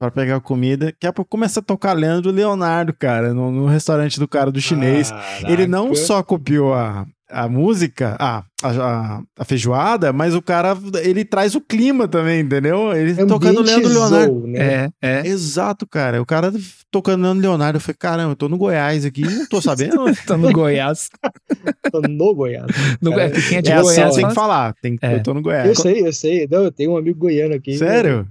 [0.00, 0.86] para pegar comida.
[0.86, 4.60] Daqui a pouco começa a tocar Leandro Leonardo, cara, no, no restaurante do cara do
[4.60, 5.10] chinês.
[5.10, 5.52] Caraca.
[5.52, 11.24] Ele não só copiou a, a música, a, a, a, feijoada, mas o cara, ele
[11.24, 12.92] traz o clima também, entendeu?
[12.94, 14.46] Ele tocando Leandro Leonardo.
[14.46, 14.90] Né?
[15.00, 15.26] É, é.
[15.26, 16.20] Exato, cara.
[16.20, 16.52] O cara
[16.90, 20.04] tocando Leandro Leonardo, eu falei, caramba, eu tô no Goiás aqui, não tô sabendo.
[20.26, 21.08] tô no Goiás.
[21.90, 22.66] tô no Goiás.
[23.00, 24.74] No, é, quem é de é Goiás, assim, tem que falar.
[24.82, 25.14] Tem, é.
[25.14, 25.68] Eu tô no Goiás.
[25.68, 26.48] Eu sei, eu sei.
[26.50, 27.76] Não, eu tenho um amigo goiano aqui.
[27.78, 28.26] Sério?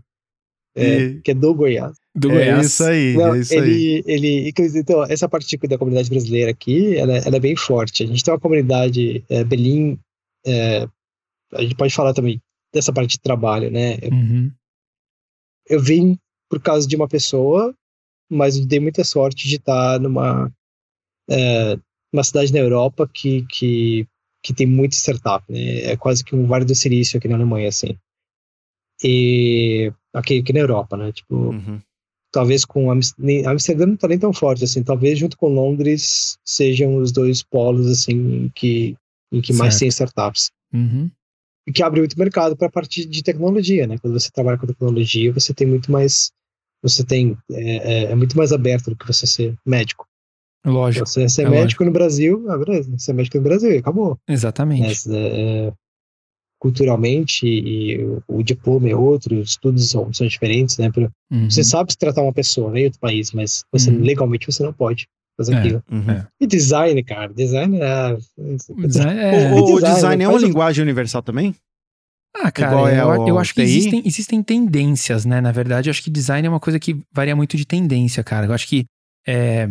[0.80, 1.22] É, e...
[1.22, 1.98] Que é do Goiás.
[2.16, 2.66] Do é Goiás.
[2.66, 4.04] isso aí, Não, é isso ele, aí.
[4.06, 8.04] Ele, então, essa parte da comunidade brasileira aqui, ela, ela, é bem forte.
[8.04, 10.00] A gente tem uma comunidade, é, Belim,
[10.46, 10.88] é,
[11.54, 12.42] a gente pode falar também
[12.74, 13.98] dessa parte de trabalho, né?
[14.12, 14.52] Uhum.
[15.68, 16.18] Eu vim
[16.50, 17.74] por causa de uma pessoa,
[18.30, 20.52] mas eu dei muita sorte de estar numa
[21.30, 21.78] é,
[22.12, 24.08] uma cidade na Europa que, que,
[24.44, 25.82] que tem muita startup, né?
[25.82, 27.98] É quase que um Vale do Silício aqui na Alemanha, assim.
[29.04, 31.12] E aqui, aqui na Europa, né?
[31.12, 31.80] Tipo, uhum
[32.32, 37.12] talvez com Amsterdã não está nem tão forte assim, talvez junto com Londres sejam os
[37.12, 38.96] dois polos assim em que
[39.32, 40.52] em que mais tem startups.
[40.74, 41.10] Uhum.
[41.68, 43.98] E que abre muito mercado para a parte de tecnologia, né?
[44.00, 46.32] Quando você trabalha com tecnologia, você tem muito mais
[46.82, 50.08] você tem é, é, é muito mais aberto do que você ser médico.
[50.66, 51.06] Lógico.
[51.06, 51.86] Você ser é médico lógico.
[51.86, 54.18] no Brasil, ah, beleza, ser médico no Brasil, acabou.
[54.28, 55.10] Exatamente.
[55.12, 55.74] É, é
[56.60, 60.92] culturalmente e o diploma é outro, os estudos são, são diferentes, né?
[60.92, 61.50] Pra, uhum.
[61.50, 64.02] Você sabe se tratar uma pessoa né, em outro país, mas você, uhum.
[64.02, 65.84] legalmente você não pode fazer é, aquilo.
[65.90, 66.24] Uhum.
[66.40, 68.18] E design, cara, design é...
[68.86, 69.54] Design é...
[69.54, 71.56] O, o design é uma linguagem universal também?
[72.36, 75.42] Ah, cara, é eu, eu, acho que existem, existem tendências, né?
[75.42, 78.46] Na verdade, eu acho que design é uma coisa que varia muito de tendência, cara.
[78.46, 78.86] Eu acho que
[79.26, 79.68] é,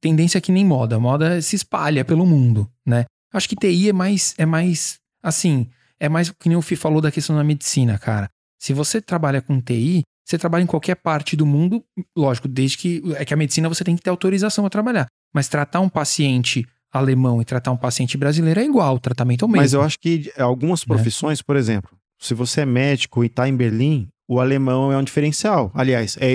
[0.00, 0.98] tendência é que nem moda.
[0.98, 3.04] Moda se espalha pelo mundo, né?
[3.32, 5.68] Eu acho que TI é mais, é mais assim,
[6.00, 8.28] é mais que nem o Fih falou da questão da medicina, cara.
[8.58, 11.84] Se você trabalha com TI, você trabalha em qualquer parte do mundo,
[12.16, 13.02] lógico, desde que.
[13.16, 15.06] É que a medicina você tem que ter autorização a trabalhar.
[15.34, 19.46] Mas tratar um paciente alemão e tratar um paciente brasileiro é igual, o tratamento é
[19.46, 19.62] o mesmo.
[19.62, 20.86] Mas eu acho que algumas né?
[20.86, 21.42] profissões, é.
[21.42, 25.70] por exemplo, se você é médico e está em Berlim, o alemão é um diferencial.
[25.74, 26.32] Aliás, é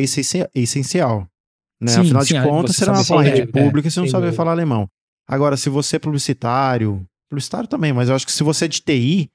[0.53, 1.27] essencial.
[1.79, 1.91] Né?
[1.91, 4.07] Sim, Afinal sim, de contas, você não vai falar rede é, pública, é, você não
[4.07, 4.87] sabe falar alemão.
[5.27, 8.81] Agora, se você é publicitário, publicitário também, mas eu acho que se você é de
[8.81, 9.29] TI,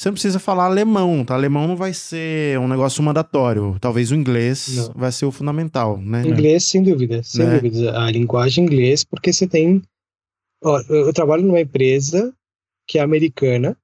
[0.00, 1.34] você não precisa falar alemão, tá?
[1.34, 3.76] Alemão não vai ser um negócio mandatório.
[3.78, 4.94] Talvez o inglês não.
[4.94, 6.22] vai ser o fundamental, né?
[6.26, 7.22] Inglês, sem dúvida.
[7.22, 7.58] Sem né?
[7.58, 8.00] dúvida.
[8.00, 9.82] A linguagem inglês, porque você tem.
[10.64, 12.34] Ó, eu trabalho numa empresa
[12.88, 13.76] que é americana.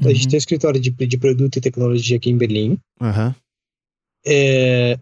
[0.00, 0.08] Uhum.
[0.08, 0.28] A gente uhum.
[0.28, 2.78] tem um escritório de, de produto e tecnologia aqui em Berlim.
[3.00, 3.34] Uhum.
[4.24, 4.96] É,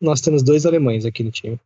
[0.00, 1.58] nós temos dois alemães aqui no time.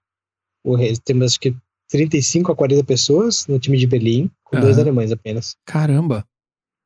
[0.64, 1.54] O resto, temos acho que
[1.90, 4.62] 35 a 40 pessoas no time de Berlim, com uhum.
[4.62, 5.56] dois alemães apenas.
[5.66, 6.26] Caramba!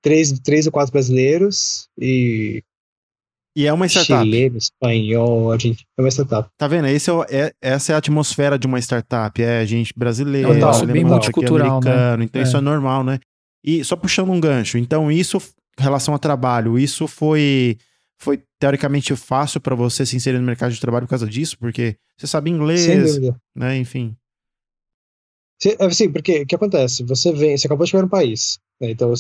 [0.03, 2.63] Três, três ou quatro brasileiros e.
[3.57, 4.23] E é uma startup.
[4.23, 6.49] Chileno, espanhol, a gente é uma startup.
[6.57, 6.87] Tá vendo?
[6.87, 9.43] Esse é, é, essa é a atmosfera de uma startup.
[9.43, 12.19] É gente brasileira, é um bem multicultural, americano.
[12.19, 12.25] Né?
[12.25, 12.45] Então é.
[12.45, 13.19] isso é normal, né?
[13.65, 14.79] E só puxando um gancho.
[14.79, 15.39] Então isso,
[15.79, 17.77] em relação ao trabalho, isso foi
[18.21, 21.97] foi teoricamente fácil para você se inserir no mercado de trabalho por causa disso, porque
[22.17, 23.19] você sabe inglês,
[23.55, 23.77] né?
[23.79, 24.17] Enfim.
[25.61, 27.03] Sim, porque o que acontece?
[27.05, 28.91] Você vem, você acabou de chegar no país, né?
[28.91, 29.13] então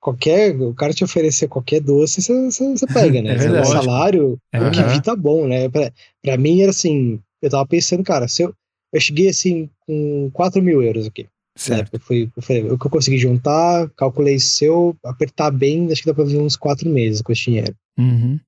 [0.00, 3.36] qualquer, o cara te oferecer qualquer doce, você, pega, né?
[3.36, 5.68] É o salário, é o que vi tá bom, né?
[5.68, 8.54] Pra, pra mim era assim, eu tava pensando, cara, se eu,
[8.92, 11.28] eu cheguei assim com 4 mil euros aqui.
[11.56, 11.92] Certo.
[11.92, 12.00] Né?
[12.00, 16.14] Foi, foi, o que eu consegui juntar, calculei se eu apertar bem, acho que dá
[16.14, 17.74] pra viver uns 4 meses com esse dinheiro.
[17.98, 18.40] Uhum.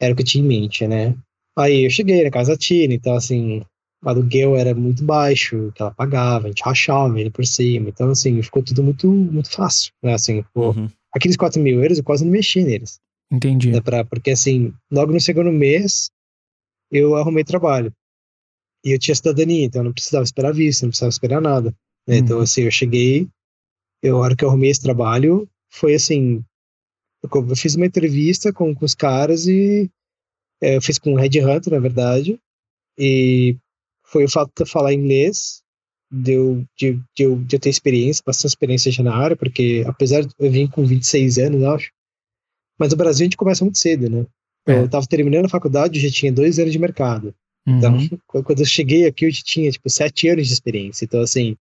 [0.00, 1.16] Era o que eu tinha em mente, né?
[1.56, 3.62] Aí eu cheguei na casa da Tina, então assim,
[4.04, 7.88] o aluguel era muito baixo, que ela pagava, a gente rachava ele por cima.
[7.88, 10.14] Então, assim, ficou tudo muito, muito fácil, né?
[10.14, 13.00] Assim, pô, uhum aqueles 4 mil euros eu quase não mexi neles.
[13.30, 13.70] Entendi.
[13.70, 16.10] Né, pra, porque assim, logo no segundo mês
[16.90, 17.92] eu arrumei trabalho.
[18.84, 21.74] E eu tinha cidadania, então eu não precisava esperar visto, não precisava esperar nada.
[22.06, 22.16] Né?
[22.16, 22.20] Uhum.
[22.20, 23.28] Então, assim, eu cheguei,
[24.02, 26.42] eu, a hora que eu arrumei esse trabalho, foi assim,
[27.22, 29.90] eu, fiz uma entrevista com, com os caras e
[30.62, 32.40] é, eu fiz com um Hunter, na verdade,
[32.96, 33.56] e
[34.04, 35.62] foi o fato de eu falar inglês
[36.10, 39.84] de eu, de, de, eu, de eu ter experiência, bastante experiência já na área, porque
[39.86, 41.90] apesar de eu vir com 26 anos, acho,
[42.78, 44.26] mas no Brasil a gente começa muito cedo, né?
[44.66, 44.78] É.
[44.78, 47.34] Eu estava terminando a faculdade, eu já tinha dois anos de mercado.
[47.66, 48.08] Então, uhum.
[48.28, 51.04] Então, quando eu cheguei aqui, eu já tinha, tipo, sete anos de experiência.
[51.04, 51.56] Então, assim,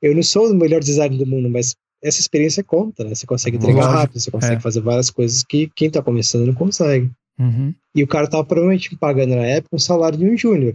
[0.00, 3.14] eu não sou o melhor designer do mundo, mas essa experiência conta, né?
[3.14, 3.98] Você consegue entregar Lógico.
[3.98, 4.60] rápido, você consegue é.
[4.60, 7.10] fazer várias coisas que quem está começando não consegue.
[7.38, 7.74] Uhum.
[7.94, 10.74] E o cara tava provavelmente me pagando na época um salário de um júnior.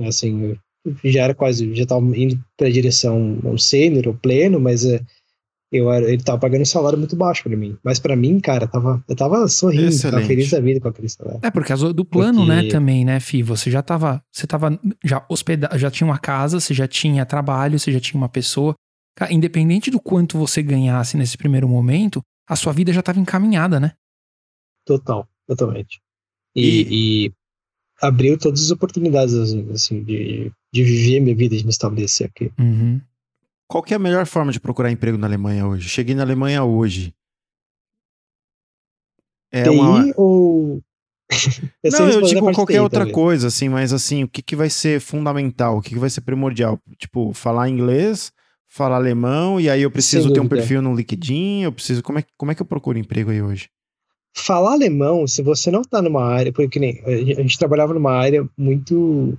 [0.00, 0.58] Assim,
[1.04, 5.00] já era quase, já estava indo para a direção um sênior ou pleno, mas é,
[5.70, 7.76] eu era, ele tava pagando um salário muito baixo para mim.
[7.82, 10.14] Mas para mim, cara, tava, eu tava sorrindo, Excelente.
[10.14, 11.40] tava feliz da vida com aquele salário.
[11.42, 12.66] É, por causa do plano, né, Porque...
[12.66, 13.42] né, também, né, Fi?
[13.42, 17.78] Você já tava, você tava já hospedado, já tinha uma casa, você já tinha trabalho,
[17.78, 18.74] você já tinha uma pessoa.
[19.30, 23.92] independente do quanto você ganhasse nesse primeiro momento, a sua vida já estava encaminhada, né?
[24.86, 26.00] Total, totalmente.
[26.54, 27.26] E, e...
[27.26, 27.32] e,
[28.00, 32.50] abriu todas as oportunidades, assim, assim, de, de viver minha vida, de me estabelecer aqui.
[32.58, 33.00] Uhum.
[33.68, 35.88] Qual que é a melhor forma de procurar emprego na Alemanha hoje?
[35.88, 37.14] Cheguei na Alemanha hoje.
[39.50, 40.12] É TI uma...
[40.16, 40.82] ou
[41.84, 43.14] não, eu digo qualquer outra também.
[43.14, 45.78] coisa, assim, mas assim, o que, que vai ser fundamental?
[45.78, 46.78] O que, que vai ser primordial?
[46.98, 48.32] Tipo, falar inglês,
[48.68, 52.02] falar alemão, e aí eu preciso ter um perfil no LinkedIn, eu preciso.
[52.02, 53.68] Como é, como é que eu procuro emprego aí hoje?
[54.36, 58.48] Falar alemão, se você não tá numa área, porque nem, a gente trabalhava numa área
[58.56, 59.36] muito.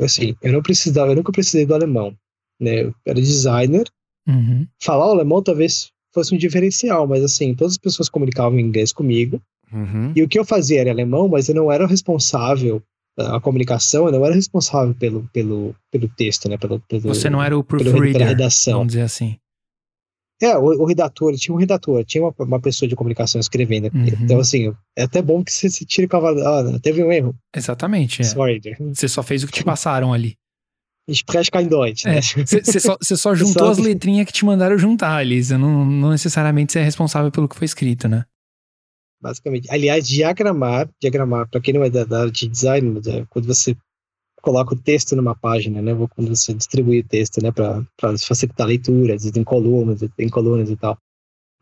[0.00, 2.14] Assim, eu não precisava, eu nunca precisei do alemão.
[2.60, 2.82] Né?
[2.82, 3.88] Eu era designer.
[4.26, 4.66] Uhum.
[4.82, 8.92] Falar o alemão talvez fosse um diferencial, mas assim, todas as pessoas comunicavam em inglês
[8.92, 9.40] comigo.
[9.72, 10.12] Uhum.
[10.14, 12.80] E o que eu fazia era alemão, mas eu não era responsável
[13.16, 16.56] a comunicação, eu não era responsável pelo, pelo, pelo texto, né?
[16.56, 18.78] Pelo, pelo, Você não era o proofreader, redação.
[18.78, 19.36] vamos dizer assim.
[20.44, 23.90] É, o, o, redator, tinha um redator, tinha uma, uma pessoa de comunicação escrevendo.
[23.94, 24.06] Uhum.
[24.22, 26.30] Então, assim, é até bom que você se tire com a...
[26.30, 27.34] Ah, teve um erro.
[27.54, 28.22] Exatamente.
[28.22, 28.24] É.
[28.24, 28.60] Sorry.
[28.92, 30.36] Você só fez o que te passaram ali.
[31.08, 32.20] Spreche kein Deutsch, né?
[32.20, 35.58] Você é, só, só juntou as letrinhas que te mandaram juntar, Lisa.
[35.58, 38.24] Não, não necessariamente você é responsável pelo que foi escrito, né?
[39.24, 39.70] basicamente.
[39.70, 43.74] Aliás, diagramar, diagramar, para quem não é da, da área de design, é quando você
[44.44, 45.92] coloca o texto numa página, né?
[46.14, 47.50] Quando você distribui o texto, né?
[47.50, 47.82] Para
[48.18, 50.98] facilitar a leitura, tem colunas, tem colunas e tal.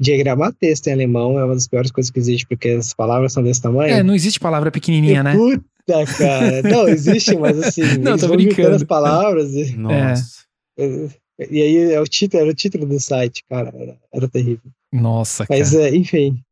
[0.00, 3.42] Diagramar texto em alemão é uma das piores coisas que existe, porque as palavras são
[3.42, 3.94] desse tamanho.
[3.94, 5.32] É, não existe palavra pequenininha, e, né?
[5.36, 6.62] Puta, cara.
[6.62, 8.74] Não, existe, mas assim, não, tô brincando.
[8.74, 9.54] as palavras.
[9.54, 10.42] E, Nossa.
[10.76, 11.08] É,
[11.50, 13.72] e aí é o título, era o título do site, cara.
[13.76, 14.70] Era, era terrível.
[14.92, 15.82] Nossa, mas, cara.
[15.82, 16.42] Mas, é, enfim.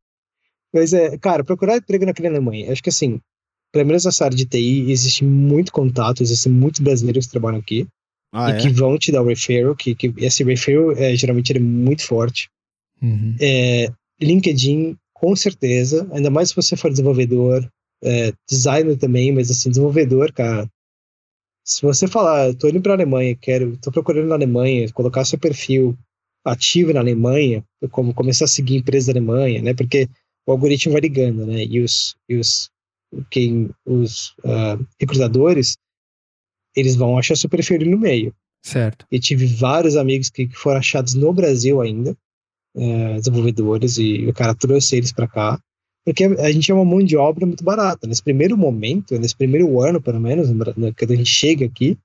[0.73, 3.19] Mas é, cara, procurar emprego naquela Alemanha, acho que assim,
[3.71, 7.87] pelo menos nessa área de TI, existe muito contato, existem muitos brasileiros que trabalham aqui
[8.33, 8.57] ah, e é?
[8.57, 12.49] que vão te dar o referral, que, que esse referral é, geralmente é muito forte.
[13.01, 13.35] Uhum.
[13.39, 17.67] É, LinkedIn, com certeza, ainda mais se você for desenvolvedor,
[18.03, 20.67] é, designer também, mas assim, desenvolvedor, cara.
[21.63, 25.37] Se você falar, tô indo para a Alemanha, quero, tô procurando na Alemanha, colocar seu
[25.37, 25.97] perfil
[26.43, 29.73] ativo na Alemanha, como começar a seguir empresas da Alemanha, né?
[29.73, 30.09] Porque
[30.47, 31.63] o algoritmo vai ligando, né?
[31.63, 32.69] E os, e os,
[33.29, 35.77] quem, os uh, recrutadores,
[36.75, 38.33] eles vão achar seu perfil no meio.
[38.63, 39.05] Certo.
[39.11, 42.15] E tive vários amigos que, que foram achados no Brasil ainda,
[42.75, 45.61] uh, desenvolvedores, e o cara trouxe eles para cá,
[46.05, 48.07] porque a gente é uma mão de obra muito barata.
[48.07, 50.47] Nesse primeiro momento, nesse primeiro ano, pelo menos,
[50.97, 51.97] quando a gente chega aqui,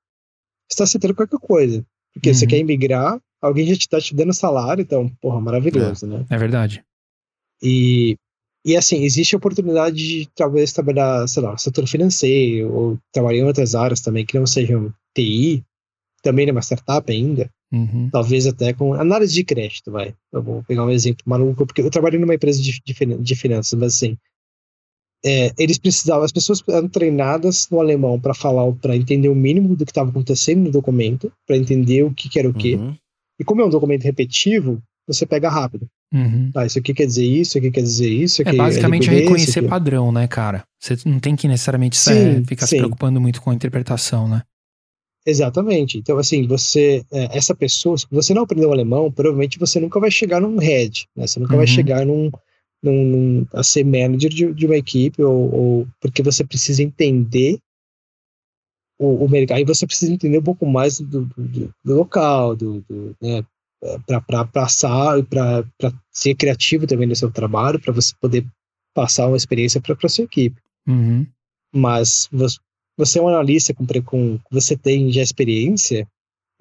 [0.68, 1.84] você está aceitando qualquer coisa.
[2.12, 2.34] Porque uhum.
[2.34, 6.26] você quer imigrar, alguém já está te dando salário, então, porra, maravilhoso, é, né?
[6.28, 6.84] É verdade.
[7.62, 8.18] E
[8.66, 13.44] e assim, existe a oportunidade de talvez trabalhar, sei lá, setor financeiro, ou trabalhar em
[13.44, 15.64] outras áreas também que não sejam TI,
[16.20, 17.48] também numa startup ainda.
[17.72, 18.10] Uhum.
[18.10, 20.16] Talvez até com análise de crédito, vai.
[20.32, 23.78] Eu vou pegar um exemplo maluco, porque eu trabalhei numa empresa de, de, de finanças,
[23.78, 24.18] mas assim,
[25.24, 29.76] é, eles precisavam, as pessoas eram treinadas no alemão para falar, para entender o mínimo
[29.76, 32.74] do que estava acontecendo no documento, para entender o que, que era o que.
[32.74, 32.96] Uhum.
[33.38, 35.88] E como é um documento repetitivo, você pega rápido.
[36.12, 36.50] Uhum.
[36.54, 38.42] Ah, isso aqui quer dizer isso, isso aqui quer dizer isso.
[38.42, 40.64] é basicamente é reconhecer padrão, né, cara?
[40.80, 42.76] Você não tem que necessariamente sim, ficar sim.
[42.76, 44.42] se preocupando muito com a interpretação, né?
[45.26, 45.98] Exatamente.
[45.98, 50.10] Então, assim, você, é, essa pessoa, se você não aprendeu alemão, provavelmente você nunca vai
[50.10, 51.26] chegar num head, né?
[51.26, 51.58] Você nunca uhum.
[51.58, 52.30] vai chegar num,
[52.80, 57.58] num, num, a ser manager de, de uma equipe, ou, ou, porque você precisa entender
[59.00, 59.58] o, o mercado.
[59.58, 63.44] Aí você precisa entender um pouco mais do, do, do local, do, do né?
[64.06, 65.64] Para passar, para
[66.10, 68.46] ser criativo também no seu trabalho, para você poder
[68.94, 70.56] passar uma experiência para sua equipe.
[70.88, 71.26] Uhum.
[71.74, 76.08] Mas você, é um analista com, com você tem já experiência,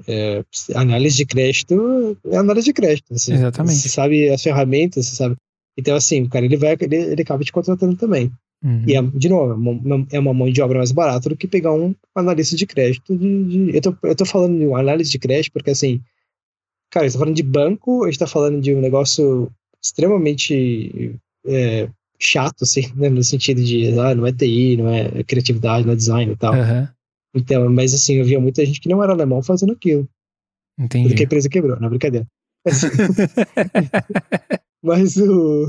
[0.08, 0.43] é,
[0.75, 3.06] análise de crédito é análise de crédito.
[3.12, 3.80] Você, Exatamente.
[3.80, 5.36] Você sabe as ferramentas, você sabe.
[5.78, 8.32] Então, assim, o cara ele vai, ele, ele acaba te contratando também.
[8.63, 8.84] Uhum.
[8.88, 11.47] E, é, de novo, é uma, é uma mão de obra mais barata do que
[11.47, 13.15] pegar um analista de crédito.
[13.17, 16.01] De, de, eu, tô, eu tô falando de um análise de crédito porque, assim,
[16.95, 19.51] Cara, a gente tá falando de banco, a gente tá falando de um negócio
[19.84, 23.10] extremamente é, chato, assim, né?
[23.10, 26.53] No sentido de, ah, não é TI, não é criatividade, não é design e tal.
[26.53, 26.88] Uhum.
[27.36, 30.08] Então, mas assim, eu via muita gente que não era alemão fazendo aquilo.
[30.79, 31.10] Entendi.
[31.10, 32.25] Porque a empresa quebrou, não é brincadeira.
[34.81, 35.67] mas o.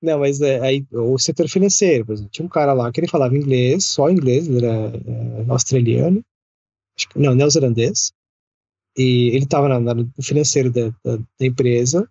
[0.00, 3.08] Não, mas é, aí o setor financeiro, por exemplo, tinha um cara lá que ele
[3.08, 6.24] falava inglês, só inglês, ele era é, australiano,
[6.96, 8.12] acho que, não, neozelandês,
[8.96, 12.08] e ele estava no financeiro da, da, da, empresa,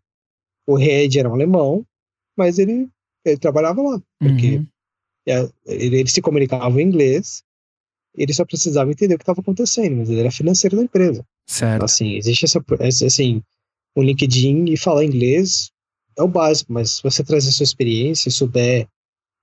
[0.67, 1.85] o head era um alemão,
[2.37, 2.89] mas ele,
[3.25, 4.67] ele trabalhava lá, porque uhum.
[5.27, 7.43] É, ele, ele, se comunicava em inglês,
[8.15, 11.23] ele só precisava entender o que estava acontecendo, mas ele era financeiro da empresa.
[11.47, 11.75] Certo.
[11.75, 12.63] Então, assim, existe essa,
[13.05, 13.43] assim,
[13.95, 15.71] um LinkedIn e falar inglês
[16.17, 18.87] é o básico, mas se você trazer sua experiência, souber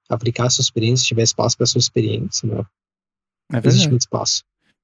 [0.08, 2.64] aplicar a sua experiência, tiver espaço para sua experiência, né?
[3.52, 4.42] É existe muito espaço.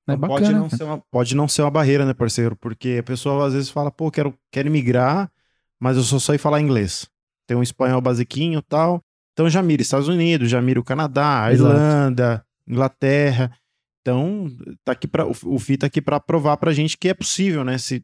[0.09, 2.57] É bacana, pode, não ser uma, pode não ser uma barreira, né, parceiro?
[2.57, 5.31] Porque a pessoa às vezes fala, pô, quero, quero migrar,
[5.79, 7.09] mas eu só sei falar inglês.
[7.47, 9.01] Tem um espanhol basiquinho e tal.
[9.33, 13.57] Então já mira Estados Unidos, já mira o Canadá, a Irlanda, Inglaterra.
[14.01, 14.49] Então,
[14.85, 17.79] tá aqui pra, o, FI tá aqui para provar pra gente que é possível, né?
[17.79, 18.03] Se,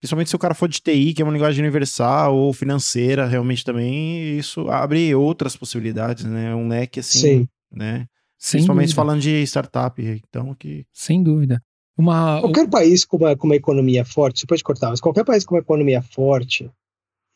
[0.00, 3.64] principalmente se o cara for de TI, que é uma linguagem universal, ou financeira, realmente
[3.64, 6.54] também, isso abre outras possibilidades, né?
[6.54, 7.48] Um leque assim, Sim.
[7.72, 8.06] né?
[8.42, 8.96] Sem principalmente dúvida.
[8.96, 10.84] falando de startup, então que...
[10.92, 11.62] Sem dúvida.
[11.96, 12.40] Uma...
[12.40, 15.54] Qualquer país com uma, com uma economia forte, você pode cortar, mas qualquer país com
[15.54, 16.68] uma economia forte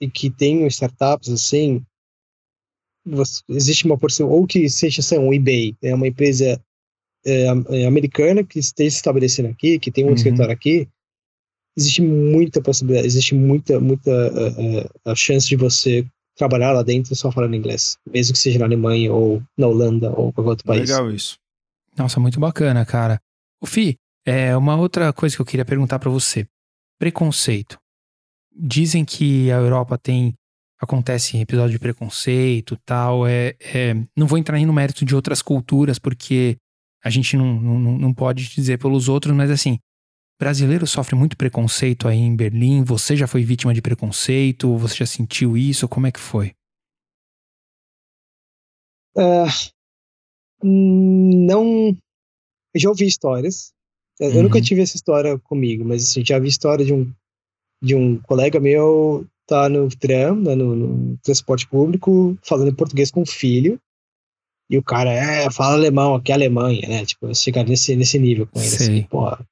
[0.01, 1.81] e que tenha startups assim,
[3.05, 6.61] você, existe uma porção, ou que seja assim, um eBay, é uma empresa
[7.25, 10.14] é, é, americana que esteja se estabelecendo aqui, que tem um uhum.
[10.14, 10.88] escritório aqui,
[11.79, 16.05] existe muita possibilidade, existe muita, muita uh, uh, a chance de você
[16.37, 20.33] trabalhar lá dentro só falando inglês, mesmo que seja na Alemanha ou na Holanda ou
[20.33, 20.90] qualquer outro país.
[20.90, 21.38] Legal isso.
[21.96, 23.20] Nossa, muito bacana, cara.
[23.61, 26.46] O Fi, é uma outra coisa que eu queria perguntar para você.
[26.99, 27.79] Preconceito.
[28.55, 30.35] Dizem que a Europa tem
[30.81, 33.27] acontece episódio de preconceito, tal.
[33.27, 36.57] É, é, não vou entrar no mérito de outras culturas porque
[37.03, 39.79] a gente não, não, não pode dizer pelos outros, mas assim,
[40.38, 42.85] brasileiro sofre muito preconceito aí em Berlim.
[42.85, 44.77] Você já foi vítima de preconceito?
[44.77, 45.88] Você já sentiu isso?
[45.88, 46.53] Como é que foi?
[49.16, 49.49] Uh,
[50.62, 51.96] não.
[52.75, 53.72] Eu já ouvi histórias.
[54.20, 54.42] Eu uhum.
[54.44, 57.12] nunca tive essa história comigo, mas assim, já vi história de um,
[57.83, 63.22] de um colega meu tá no tram, né, no, no transporte público, falando português com
[63.22, 63.79] o filho.
[64.68, 67.07] E o cara, é, fala alemão, aqui é Alemanha, né?
[67.07, 68.87] Tipo, chegar nesse, nesse nível com ele, Sei.
[68.87, 69.46] assim, porra.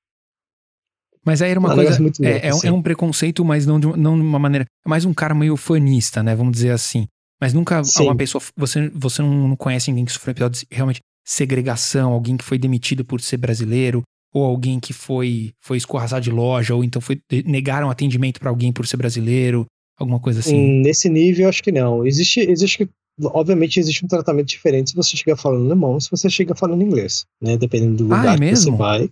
[1.24, 2.00] Mas aí era uma, coisa.
[2.00, 2.66] Muito é, louco, é, assim.
[2.68, 4.66] é, um preconceito, mas não de, não de uma maneira.
[4.84, 6.34] É mais um cara meio fanista, né?
[6.34, 7.06] Vamos dizer assim.
[7.40, 8.04] Mas nunca Sim.
[8.04, 8.42] uma pessoa.
[8.56, 13.04] Você, você não conhece ninguém que sofreu episódio de realmente segregação, alguém que foi demitido
[13.04, 17.90] por ser brasileiro, ou alguém que foi, foi escorraçado de loja, ou então foi negaram
[17.90, 19.64] atendimento para alguém por ser brasileiro,
[19.98, 20.54] alguma coisa assim.
[20.54, 22.06] Hum, nesse nível, acho que não.
[22.06, 22.88] Existe, existe
[23.22, 27.24] obviamente existe um tratamento diferente se você chega falando alemão se você chega falando inglês,
[27.40, 27.56] né?
[27.56, 29.08] Dependendo do lugar ah, é que você vai.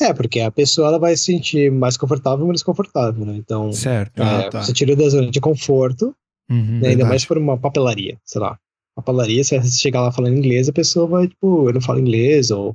[0.00, 3.36] É, porque a pessoa ela vai se sentir mais confortável ou menos confortável, né?
[3.36, 4.22] Então, certo.
[4.22, 4.62] É, ah, tá.
[4.62, 6.14] você tira da zona de conforto,
[6.48, 6.90] uhum, né?
[6.90, 8.58] ainda mais por uma papelaria, sei lá.
[8.94, 12.50] Papelaria, se você chegar lá falando inglês, a pessoa vai, tipo, eu não falo inglês,
[12.50, 12.74] ou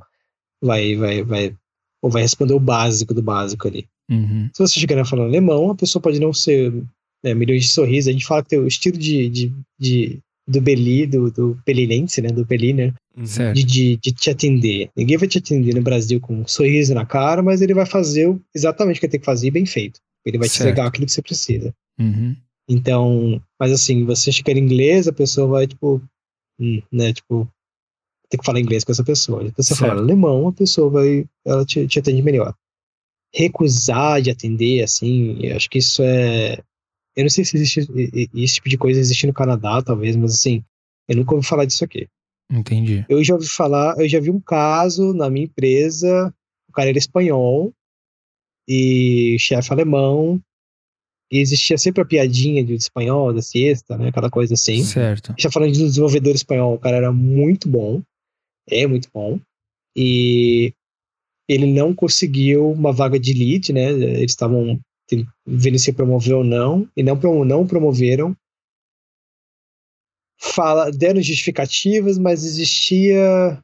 [0.62, 1.56] vai, vai, vai,
[2.02, 3.88] ou vai responder o básico do básico ali.
[4.10, 4.50] Uhum.
[4.54, 6.74] Se você chegar falando alemão, a pessoa pode não ser
[7.24, 8.10] né, milhões de sorrisos.
[8.10, 12.22] A gente fala que tem o estilo de, de, de do Beli, do, do Pelinense,
[12.22, 12.30] né?
[12.30, 12.94] Do uhum.
[13.16, 14.90] De, de, de, te atender.
[14.96, 18.36] Ninguém vai te atender no Brasil com um sorriso na cara, mas ele vai fazer
[18.56, 20.00] exatamente o que ele tem que fazer bem feito.
[20.26, 20.58] Ele vai certo.
[20.58, 21.74] te entregar aquilo que você precisa.
[22.00, 22.36] Uhum.
[22.68, 26.02] Então, mas assim, você chegar em inglês, a pessoa vai, tipo,
[26.60, 27.48] hum, né, tipo,
[28.30, 29.46] tem que falar inglês com essa pessoa.
[29.46, 32.56] Se você falar alemão, a pessoa vai, ela te, te atende melhor.
[33.34, 36.64] Recusar de atender, assim, eu acho que isso é,
[37.16, 37.80] eu não sei se existe
[38.34, 40.64] esse tipo de coisa existe no Canadá, talvez, mas assim,
[41.08, 42.08] eu nunca ouvi falar disso aqui.
[42.52, 43.06] Entendi.
[43.10, 46.34] Eu já ouvi falar, eu já vi um caso na minha empresa,
[46.70, 47.74] o cara era espanhol
[48.68, 50.42] e chefe alemão,
[51.32, 54.84] e existia sempre a piadinha de espanhol, da siesta, né, aquela coisa assim.
[54.84, 55.34] Certo.
[55.38, 58.02] Já falando de um desenvolvedor espanhol, o cara era muito bom,
[58.70, 59.40] é muito bom,
[59.96, 60.74] e
[61.50, 64.80] ele não conseguiu uma vaga de lead, né, eles estavam
[65.46, 68.36] vendo se promoveu ou não, e não, não promoveram.
[70.46, 73.64] Fala, deram justificativas, mas existia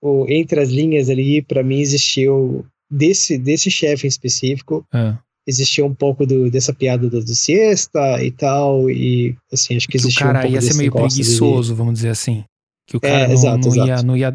[0.00, 5.16] ou, entre as linhas ali, para mim existiu desse desse chefe em específico, é.
[5.46, 9.96] existia um pouco do, dessa piada do, do siesta e tal, e assim, acho que
[9.96, 11.78] existia que o cara um ia ser meio preguiçoso, de...
[11.78, 12.44] vamos dizer assim.
[12.86, 13.88] Que o cara é, não, exato, não, exato.
[13.88, 14.32] ia, não ia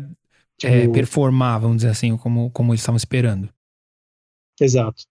[0.58, 3.49] tipo, é, performar, vamos dizer assim, como, como eles estavam esperando.
[4.60, 5.06] Exato.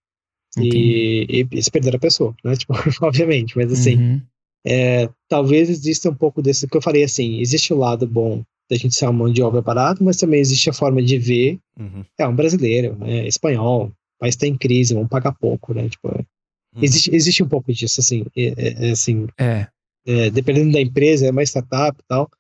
[0.59, 2.55] E, e, e, se perder a pessoa, né?
[2.57, 4.23] Tipo, obviamente, mas assim, uhum.
[4.67, 8.77] É, talvez exista um pouco desse que eu falei assim, existe o lado bom da
[8.77, 12.05] gente ser uma mão de obra barata, mas também existe a forma de ver, uhum.
[12.17, 15.89] é um brasileiro, é espanhol, mas está em crise, vamos pagar pouco, né?
[15.89, 16.83] Tipo, uhum.
[16.83, 19.67] existe, existe um pouco disso, assim, é, é assim, é.
[20.07, 20.31] é.
[20.31, 22.31] dependendo da empresa, é uma startup e tal,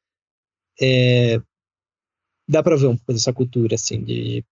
[0.81, 1.41] é,
[2.49, 4.45] dá para ver um pouco dessa cultura, assim, de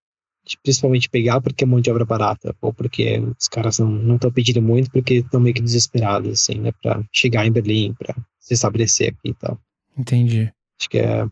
[0.62, 4.62] principalmente pegar porque é mão de obra barata, ou porque os caras não estão pedindo
[4.62, 9.10] muito porque estão meio que desesperados, assim, né, para chegar em Berlim, para se estabelecer
[9.10, 9.60] aqui e tal.
[9.96, 10.52] Entendi.
[10.78, 11.22] Acho que é,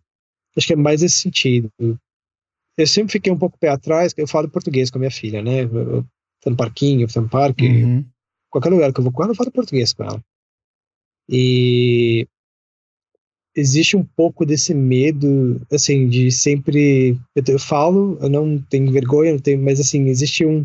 [0.56, 1.70] acho que é mais esse sentido.
[2.76, 5.62] Eu sempre fiquei um pouco pé atrás, eu falo português com a minha filha, né,
[5.62, 6.06] eu, eu
[6.42, 8.04] tô no parquinho, eu tô no parque, uhum.
[8.50, 10.22] qualquer lugar que eu vou com ela, eu falo português com ela.
[11.28, 12.28] E
[13.56, 17.18] existe um pouco desse medo, assim, de sempre.
[17.34, 20.64] Eu, eu falo, eu não tenho vergonha, não tenho, mas assim, existe um.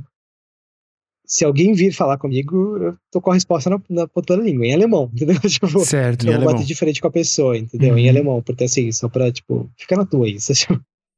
[1.25, 4.65] Se alguém vir falar comigo, eu tô com a resposta na, na ponta da língua,
[4.65, 5.39] em alemão, entendeu?
[5.39, 6.27] Tipo, certo.
[6.27, 7.93] Eu vou bater diferente com a pessoa, entendeu?
[7.93, 7.97] Uhum.
[7.97, 10.51] Em alemão, porque assim, só pra, tipo, ficar na tua isso.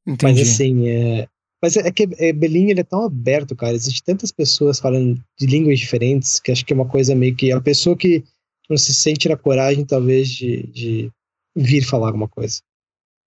[0.05, 0.23] Entendi.
[0.23, 1.27] Mas assim, é.
[1.59, 3.73] Mas é, que é, Berlim ele é tão aberto, cara.
[3.73, 7.53] Existem tantas pessoas falando de línguas diferentes que acho que é uma coisa meio que
[7.53, 8.21] a pessoa que
[8.69, 11.11] não se sente na coragem, talvez, de, de
[11.55, 12.59] vir falar alguma coisa.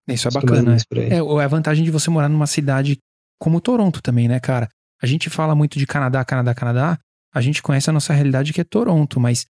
[0.07, 0.77] Isso é bacana.
[0.95, 2.97] É, é a vantagem de você morar numa cidade
[3.39, 4.69] como Toronto também, né, cara?
[5.01, 6.99] A gente fala muito de Canadá, Canadá, Canadá.
[7.33, 9.45] A gente conhece a nossa realidade que é Toronto, mas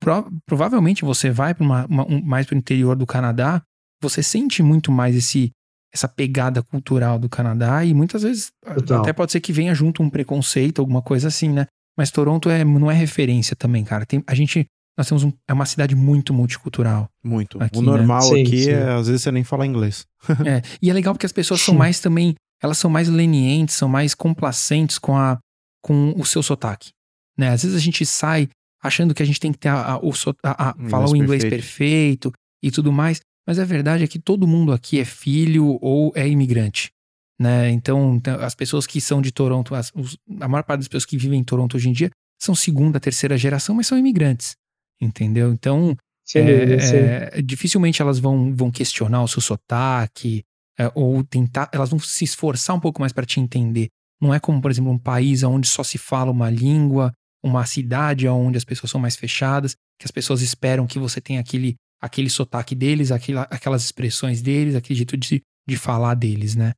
[0.00, 3.62] pro, provavelmente você vai para uma, uma, um, mais para o interior do Canadá,
[4.00, 5.50] você sente muito mais esse
[5.92, 9.00] essa pegada cultural do Canadá e muitas vezes Total.
[9.00, 11.66] até pode ser que venha junto um preconceito, alguma coisa assim, né?
[11.96, 14.04] Mas Toronto é, não é referência também, cara.
[14.04, 14.66] Tem, a gente
[14.96, 17.10] nós temos um, é uma cidade muito multicultural.
[17.22, 17.62] Muito.
[17.62, 18.40] Aqui, o normal né?
[18.40, 20.06] aqui sim, é, às vezes, você nem fala inglês.
[20.46, 23.88] é, e é legal porque as pessoas são mais também, elas são mais lenientes, são
[23.88, 25.38] mais complacentes com, a,
[25.82, 26.90] com o seu sotaque.
[27.36, 27.50] Né?
[27.50, 28.48] Às vezes a gente sai
[28.82, 31.42] achando que a gente tem que ter a, a, o, a, a falar o inglês
[31.42, 32.30] perfeito.
[32.30, 32.32] perfeito
[32.62, 36.26] e tudo mais, mas a verdade é que todo mundo aqui é filho ou é
[36.26, 36.90] imigrante.
[37.38, 37.70] Né?
[37.70, 41.18] Então, as pessoas que são de Toronto, as, os, a maior parte das pessoas que
[41.18, 42.08] vivem em Toronto hoje em dia
[42.40, 44.56] são segunda, terceira geração, mas são imigrantes
[45.00, 45.52] entendeu?
[45.52, 46.96] Então, sim, é, sim.
[46.96, 50.42] É, dificilmente elas vão, vão questionar o seu sotaque
[50.78, 53.88] é, ou tentar, elas vão se esforçar um pouco mais para te entender.
[54.20, 58.26] Não é como, por exemplo, um país onde só se fala uma língua, uma cidade
[58.28, 62.30] onde as pessoas são mais fechadas, que as pessoas esperam que você tenha aquele, aquele
[62.30, 66.72] sotaque deles, aquela, aquelas expressões deles, aquele jeito de, de falar deles, né?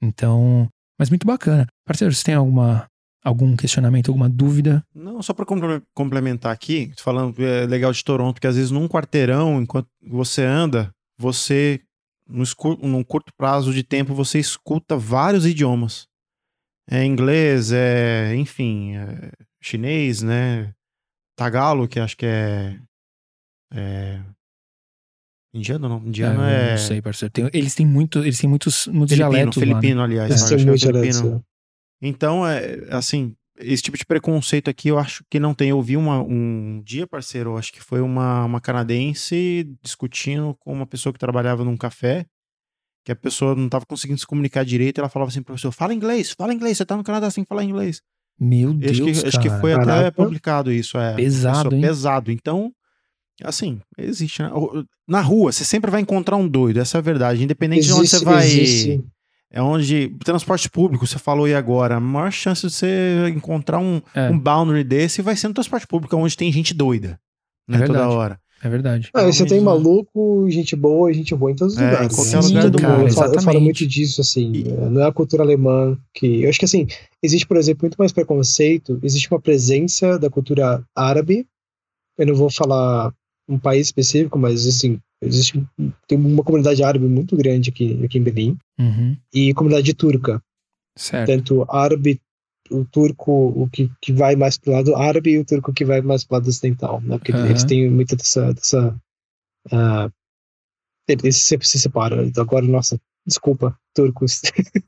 [0.00, 1.66] Então, mas muito bacana.
[1.84, 2.86] Parceiro, você tem alguma,
[3.26, 4.84] algum questionamento, alguma dúvida?
[4.94, 5.44] Não, só para
[5.92, 10.44] complementar aqui, falando que é legal de Toronto, porque às vezes num quarteirão, enquanto você
[10.44, 11.80] anda, você,
[12.28, 12.44] no
[12.82, 16.06] num curto prazo de tempo, você escuta vários idiomas.
[16.88, 20.72] É inglês, é, enfim, é chinês, né?
[21.36, 22.78] Tagalo, que acho que é,
[23.74, 24.20] é
[25.52, 25.98] Indiano não?
[25.98, 26.68] Indiano é.
[26.68, 26.70] é...
[26.72, 27.32] Não sei, parceiro.
[27.32, 29.62] Tem, eles têm muito, eles têm muitos, muitos filipino, dialetos.
[29.62, 30.14] Filipino, lá, né?
[30.14, 30.30] aliás.
[30.30, 31.44] Eles têm muito filipino.
[32.06, 35.70] Então, é, assim, esse tipo de preconceito aqui eu acho que não tem.
[35.70, 40.86] Eu vi uma, um dia, parceiro, acho que foi uma, uma canadense discutindo com uma
[40.86, 42.26] pessoa que trabalhava num café,
[43.04, 46.32] que a pessoa não estava conseguindo se comunicar direito, ela falava assim, professor, fala inglês,
[46.32, 48.02] fala inglês, você tá no Canadá, sem falar inglês.
[48.38, 50.00] Meu Deus, acho que, acho que foi Caraca.
[50.00, 51.14] até publicado isso, é.
[51.14, 51.80] Pesado, hein?
[51.80, 52.30] Pesado.
[52.30, 52.70] Então,
[53.42, 54.42] assim, existe.
[54.42, 54.50] Né?
[55.08, 57.42] Na rua, você sempre vai encontrar um doido, essa é a verdade.
[57.42, 58.46] Independente existe, de onde você vai.
[58.46, 59.04] Existe
[59.50, 64.00] é onde transporte público, você falou aí agora, a maior chance de você encontrar um,
[64.14, 64.30] é.
[64.30, 67.18] um boundary desse vai ser no transporte público, onde tem gente doida,
[67.68, 68.40] né, é toda hora.
[68.62, 69.10] É verdade.
[69.12, 72.12] Ah, você tem maluco, gente boa, gente boa em todos os é, lugares.
[72.12, 73.08] Em qualquer Sim, lugar do cara, mundo.
[73.08, 74.52] Eu falo, eu falo, muito disso, assim.
[74.52, 74.68] E...
[74.68, 76.42] É, não é a cultura alemã que.
[76.42, 76.86] Eu acho que, assim,
[77.22, 78.98] existe, por exemplo, muito mais preconceito.
[79.02, 81.46] Existe uma presença da cultura árabe.
[82.16, 83.12] Eu não vou falar
[83.48, 85.66] um país específico, mas, assim, Existe
[86.06, 89.16] tem uma comunidade árabe muito grande aqui, aqui em Berlim uhum.
[89.32, 90.42] e comunidade turca.
[90.96, 91.26] Certo.
[91.26, 92.20] Tanto árabe,
[92.70, 96.02] o turco, o que, que vai mais pro lado árabe e o turco que vai
[96.02, 97.16] mais pro lado ocidental, né?
[97.16, 97.46] Porque uhum.
[97.46, 98.94] eles têm muita dessa, dessa
[99.72, 100.12] uh,
[101.08, 102.22] eles sempre se separam.
[102.22, 104.42] Então agora, nossa, desculpa, turcos.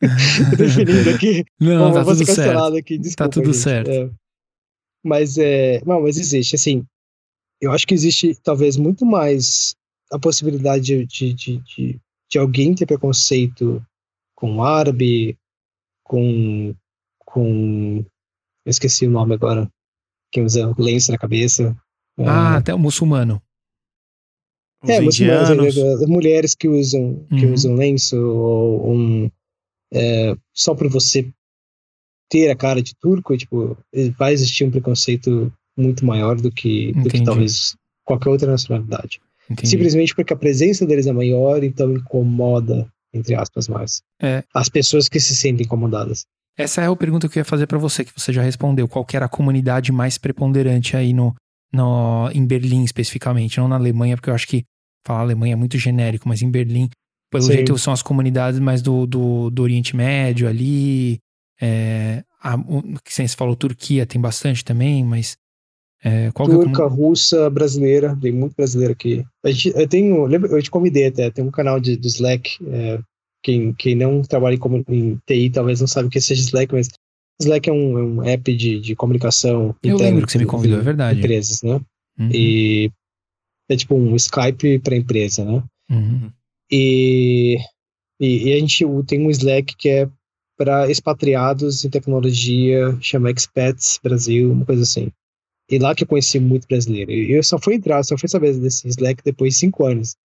[0.59, 1.45] definindo aqui.
[1.59, 2.77] Não, Bom, tá tudo certo.
[2.77, 3.91] Aqui, desculpa, tá tudo certo.
[3.91, 4.11] É.
[5.03, 6.85] Mas é, não, mas existe assim.
[7.61, 9.75] Eu acho que existe talvez muito mais
[10.11, 12.01] a possibilidade de, de, de,
[12.31, 13.85] de alguém ter preconceito
[14.35, 15.37] com árabe,
[16.05, 16.75] com.
[17.19, 18.05] com.
[18.65, 19.69] Eu esqueci o nome agora.
[20.31, 21.77] Quem usa lenço na cabeça.
[22.19, 23.43] Ah, é, até o muçulmano.
[24.87, 27.55] é, muçulmanos, é, mulheres que usam, que uhum.
[27.55, 29.31] usam lenço, ou um.
[29.93, 31.33] É, só por você
[32.29, 33.77] ter a cara de turco, tipo,
[34.19, 37.75] vai existir um preconceito muito maior do que, do que talvez
[38.05, 39.21] qualquer outra nacionalidade.
[39.51, 39.69] Entendi.
[39.69, 44.03] Simplesmente porque a presença deles é maior, então incomoda, entre aspas, mais.
[44.21, 44.45] É.
[44.55, 46.27] As pessoas que se sentem incomodadas.
[46.57, 48.89] Essa é a pergunta que eu ia fazer para você, que você já respondeu.
[48.89, 51.35] Qual era a comunidade mais preponderante aí no,
[51.73, 53.59] no, em Berlim, especificamente?
[53.59, 54.65] Não na Alemanha, porque eu acho que
[55.07, 56.91] falar Alemanha é muito genérico, mas em Berlim,
[57.31, 57.53] pelo Sim.
[57.53, 61.19] jeito, são as comunidades mais do, do, do Oriente Médio ali.
[61.61, 65.37] É, a, o, que você falou, Turquia tem bastante também, mas
[66.03, 69.25] é, Turca, é russa, brasileira, tem muito brasileiro aqui.
[69.45, 72.59] A gente, eu tenho, lembra, eu te convidei até, tem um canal de, do Slack,
[72.71, 73.01] é,
[73.43, 76.89] quem, quem não trabalha em, em TI talvez não sabe o que seja Slack, mas
[77.41, 79.75] Slack é um, é um app de, de comunicação.
[79.83, 81.21] Eu lembro que você me convidou, é verdade.
[81.21, 81.81] Empresas, né?
[82.19, 82.31] Uhum.
[82.33, 82.91] E
[83.69, 85.63] é tipo um Skype para empresa, né?
[85.91, 86.31] Uhum.
[86.71, 87.59] E,
[88.21, 90.09] e, e, a gente tem um Slack que é
[90.57, 95.13] para expatriados em tecnologia, chama Expats Brasil, uma coisa assim.
[95.71, 97.11] E lá que eu conheci muito brasileiro.
[97.11, 100.17] Eu só fui entrar, só fui saber desse Slack depois de cinco anos.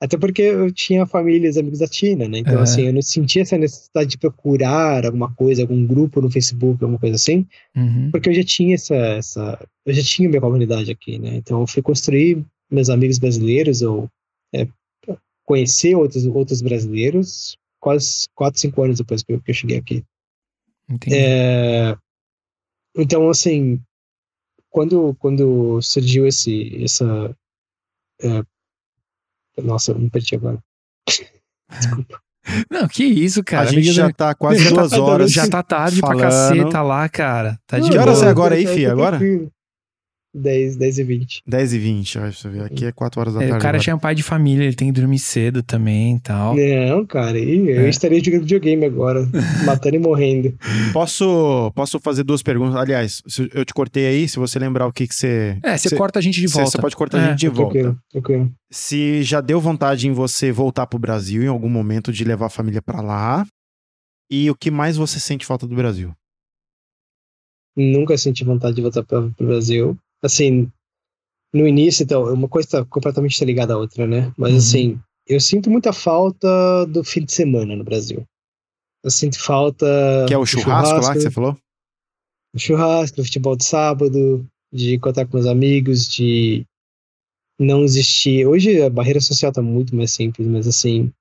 [0.00, 2.38] Até porque eu tinha famílias, amigos da China, né?
[2.38, 6.82] Então, assim, eu não sentia essa necessidade de procurar alguma coisa, algum grupo no Facebook,
[6.82, 7.46] alguma coisa assim,
[7.76, 8.10] uhum.
[8.10, 9.68] porque eu já tinha essa, essa.
[9.86, 11.36] Eu já tinha minha comunidade aqui, né?
[11.36, 14.08] Então, eu fui construir meus amigos brasileiros, ou
[14.52, 14.66] é,
[15.44, 20.04] conhecer outros, outros brasileiros, quase 4, 5 anos depois que eu, que eu cheguei aqui.
[21.12, 21.96] É,
[22.96, 23.80] então, assim,
[24.72, 27.36] quando, quando surgiu esse, essa
[28.20, 28.42] é,
[29.62, 30.58] nossa, eu me perdi agora.
[31.70, 32.20] Desculpa.
[32.70, 33.68] Não, que isso, cara.
[33.68, 35.32] A gente já tá quase duas tá horas.
[35.32, 36.18] Já tá tarde falando.
[36.18, 37.58] pra caceta lá, cara.
[37.66, 38.86] Tá de Que horas é agora aí, Fih?
[38.86, 39.20] Agora?
[40.34, 41.42] 10, 10 e 20.
[41.46, 42.62] 10 e 20, olha você ver.
[42.62, 43.58] Aqui é 4 horas da é, tarde.
[43.58, 43.84] O cara agora.
[43.84, 46.56] já é um pai de família, ele tem que dormir cedo também e tal.
[46.56, 47.88] Não, cara, eu é.
[47.88, 49.28] estaria jogando videogame agora,
[49.66, 50.56] matando e morrendo.
[50.92, 52.76] Posso, posso fazer duas perguntas?
[52.76, 53.22] Aliás,
[53.52, 55.58] eu te cortei aí, se você lembrar o que que você...
[55.62, 56.70] É, você corta a gente de volta.
[56.70, 57.24] Você pode cortar é.
[57.24, 57.72] a gente de volta.
[57.72, 58.52] Tranquilo, tranquilo.
[58.70, 62.50] Se já deu vontade em você voltar pro Brasil em algum momento de levar a
[62.50, 63.46] família para lá,
[64.30, 66.14] e o que mais você sente falta do Brasil?
[67.76, 70.70] Nunca senti vontade de voltar para o Brasil assim,
[71.52, 74.32] no início, então, uma coisa está completamente ligada à outra, né?
[74.36, 74.58] Mas, uhum.
[74.58, 78.26] assim, eu sinto muita falta do fim de semana no Brasil.
[79.04, 79.86] Eu sinto falta.
[80.28, 81.58] Que é o churrasco, churrasco lá que você falou?
[82.54, 86.64] O churrasco, o futebol de sábado, de contar com meus amigos, de
[87.58, 88.46] não existir.
[88.46, 91.12] Hoje a barreira social tá muito mais simples, mas assim,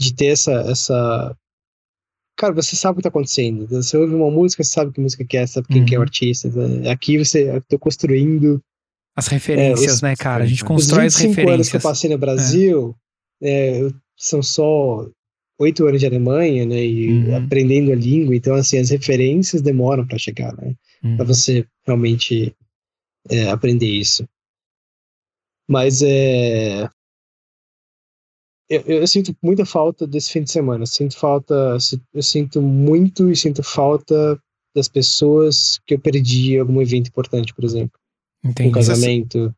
[0.00, 1.36] de ter essa, essa
[2.36, 3.66] cara, você sabe o que tá acontecendo.
[3.68, 5.86] Você ouve uma música, você sabe que música que é, sabe quem uhum.
[5.86, 6.04] que é o uhum.
[6.04, 6.48] artista.
[6.48, 6.90] Né?
[6.90, 8.62] Aqui você, eu tô construindo...
[9.14, 10.44] As referências, é, esse, né, cara?
[10.44, 11.46] A gente constrói as referências.
[11.46, 12.96] Os anos que eu passei no Brasil,
[13.42, 13.86] é.
[13.86, 15.06] É, são só
[15.58, 17.36] oito anos de Alemanha, né, e uhum.
[17.36, 20.74] aprendendo a língua, então, assim, as referências demoram para chegar, né,
[21.04, 21.16] uhum.
[21.16, 22.54] para você realmente
[23.28, 24.26] é, aprender isso.
[25.68, 26.88] Mas é,
[28.72, 30.86] eu, eu, sinto muita falta desse fim de semana.
[30.86, 31.76] Sinto falta,
[32.14, 34.40] eu sinto muito e sinto falta
[34.74, 37.98] das pessoas que eu perdi em algum evento importante, por exemplo.
[38.42, 38.70] Entendi.
[38.70, 39.54] Um casamento.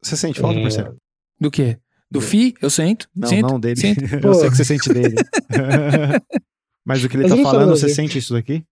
[0.00, 0.62] Você, sente falta, é...
[0.62, 0.96] parceiro?
[1.40, 1.78] Do quê?
[2.10, 2.54] Do FI?
[2.60, 3.08] Eu sinto.
[3.14, 3.80] Não, sinto, não dele.
[3.80, 4.00] Sinto.
[4.24, 5.16] eu sei que você sente dele.
[6.84, 8.64] Mas o que ele mas tá falando, você sente isso daqui?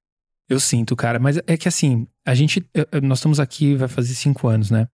[0.48, 1.20] Eu sinto, cara.
[1.20, 2.60] Mas é que assim, a gente.
[3.04, 4.88] Nós estamos aqui, vai fazer cinco anos, né?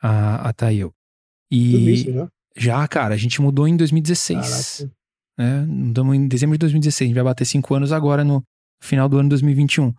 [0.00, 0.94] A, a Thay e eu.
[1.50, 1.72] E.
[1.72, 2.28] Tudo isso, já?
[2.56, 4.86] Já, cara, a gente mudou em 2016.
[5.38, 5.66] Né?
[5.66, 7.06] Mudamos em dezembro de 2016.
[7.06, 8.42] A gente vai bater cinco anos agora no
[8.82, 9.92] final do ano 2021.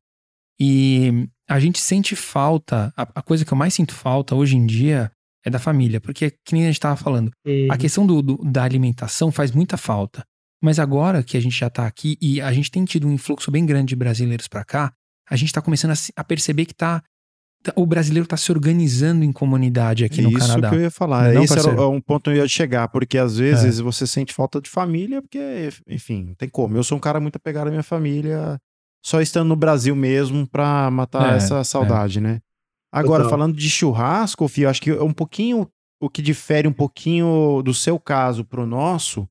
[0.60, 4.66] E a gente sente falta, a, a coisa que eu mais sinto falta hoje em
[4.66, 5.12] dia
[5.46, 7.30] é da família, porque que nem a gente estava falando,
[7.70, 10.24] a questão do, do, da alimentação faz muita falta.
[10.62, 13.52] Mas agora que a gente já está aqui e a gente tem tido um influxo
[13.52, 14.94] bem grande de brasileiros para cá,
[15.30, 17.08] a gente está começando a, a, perceber que está Tá,
[17.76, 20.68] o brasileiro está se organizando em comunidade aqui no Isso Canadá.
[20.68, 21.34] Isso que eu ia falar.
[21.34, 21.80] Não, Esse parceiro?
[21.80, 23.84] era um ponto que eu ia chegar, porque às vezes é.
[23.84, 26.78] você sente falta de família, porque, enfim, tem como.
[26.78, 28.60] Eu sou um cara muito apegado à minha família,
[29.04, 31.64] só estando no Brasil mesmo para matar é, essa é.
[31.64, 32.22] saudade, é.
[32.22, 32.40] né?
[32.92, 35.68] Agora, falando de churrasco, Fio, acho que é um pouquinho
[36.00, 39.28] o que difere um pouquinho do seu caso pro nosso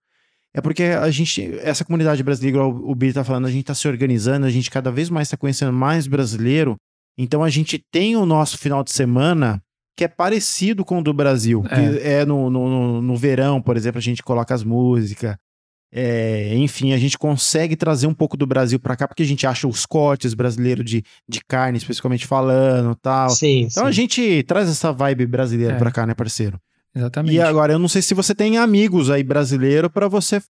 [0.54, 3.74] é porque a gente, essa comunidade brasileira, igual o Billy tá falando, a gente tá
[3.74, 6.76] se organizando, a gente cada vez mais tá conhecendo mais brasileiro
[7.16, 9.62] então a gente tem o nosso final de semana
[9.96, 11.62] que é parecido com o do Brasil.
[11.68, 15.36] É, que é no, no, no, verão, por exemplo, a gente coloca as músicas.
[15.94, 19.46] É, enfim, a gente consegue trazer um pouco do Brasil para cá, porque a gente
[19.46, 23.28] acha os cortes brasileiros de, de carne, especificamente falando tal.
[23.28, 23.88] Sim, então sim.
[23.88, 25.78] a gente traz essa vibe brasileira é.
[25.78, 26.58] para cá, né, parceiro?
[26.94, 27.34] Exatamente.
[27.34, 30.40] E agora, eu não sei se você tem amigos aí brasileiro para você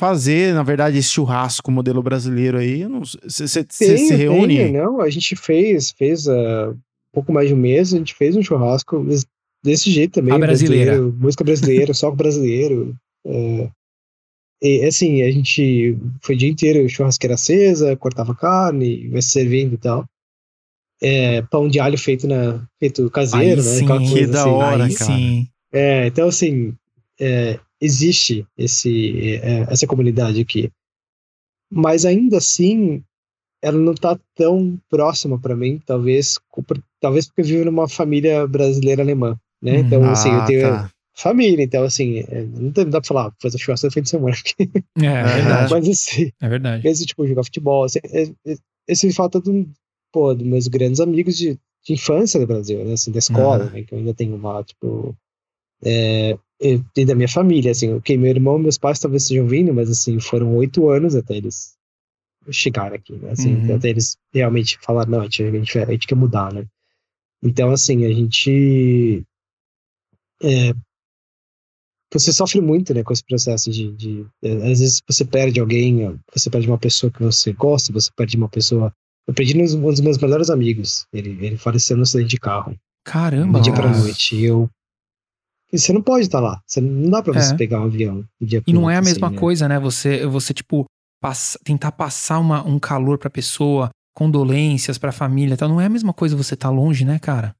[0.00, 2.86] fazer, na verdade, esse churrasco modelo brasileiro aí?
[3.22, 4.56] Você se reúne?
[4.56, 8.14] Tenho, não, a gente fez, fez uh, um pouco mais de um mês, a gente
[8.14, 9.06] fez um churrasco
[9.62, 10.32] desse jeito também.
[10.32, 11.02] A brasileira.
[11.02, 12.96] Música brasileira, só brasileiro.
[13.26, 13.68] É,
[14.62, 19.74] e assim, a gente foi o dia inteiro churrasqueira acesa, cortava carne, vai se servindo
[19.74, 20.06] e tal.
[21.02, 23.62] É, pão de alho feito na feito caseiro, Aí né?
[23.62, 24.50] Sim, que da assim.
[24.50, 25.12] hora, Aí cara.
[25.12, 25.48] Sim.
[25.70, 26.74] É, então assim,
[27.20, 30.70] é, existe esse, é, essa comunidade aqui.
[31.72, 33.02] Mas ainda assim,
[33.62, 36.38] ela não está tão próxima para mim, talvez,
[37.00, 39.72] talvez porque eu vivo numa família brasileira alemã, né?
[39.72, 39.78] Uhum.
[39.78, 40.90] Então, assim, eu ah, tenho tá.
[41.14, 44.36] família, então, assim, é, não dá pra falar, fazer churrasco no fim de semana.
[45.00, 45.72] É, é verdade.
[45.72, 46.88] Mas, assim, é verdade.
[46.88, 48.00] Esse, tipo, jogar futebol, assim,
[48.88, 49.70] esse falta de um,
[50.12, 52.94] pô, dos meus grandes amigos de, de infância do Brasil, né?
[52.94, 53.70] Assim, da escola, uhum.
[53.70, 53.82] né?
[53.84, 55.16] Que eu ainda tenho lá, tipo.
[55.82, 59.90] É, e da minha família, assim, ok, meu irmão meus pais talvez estejam vindo, mas
[59.90, 61.74] assim, foram oito anos até eles
[62.50, 63.30] chegarem aqui, né?
[63.30, 63.76] Assim, uhum.
[63.76, 66.66] até eles realmente falaram, não, a gente, a, gente, a gente quer mudar, né?
[67.42, 69.24] Então, assim, a gente.
[70.42, 70.72] É,
[72.12, 76.18] você sofre muito, né, com esse processo de, de, é, Às vezes você perde alguém,
[76.34, 78.92] você perde uma pessoa que você gosta, você perde uma pessoa.
[79.26, 81.06] Eu perdi um dos meus melhores amigos.
[81.12, 82.76] Ele, ele faleceu no acidente de carro.
[83.04, 83.60] Caramba!
[83.60, 84.36] De dia pra noite.
[84.36, 84.68] E eu.
[85.72, 86.60] E você não pode estar lá.
[86.66, 87.40] Você não dá pra é.
[87.40, 88.24] você pegar um avião.
[88.66, 89.40] e não é a mesma assim, né?
[89.40, 89.78] coisa, né?
[89.78, 90.84] Você, você tipo,
[91.20, 95.68] passa, tentar passar uma, um calor pra pessoa, condolências pra família tal.
[95.68, 97.54] Não é a mesma coisa você tá longe, né, cara?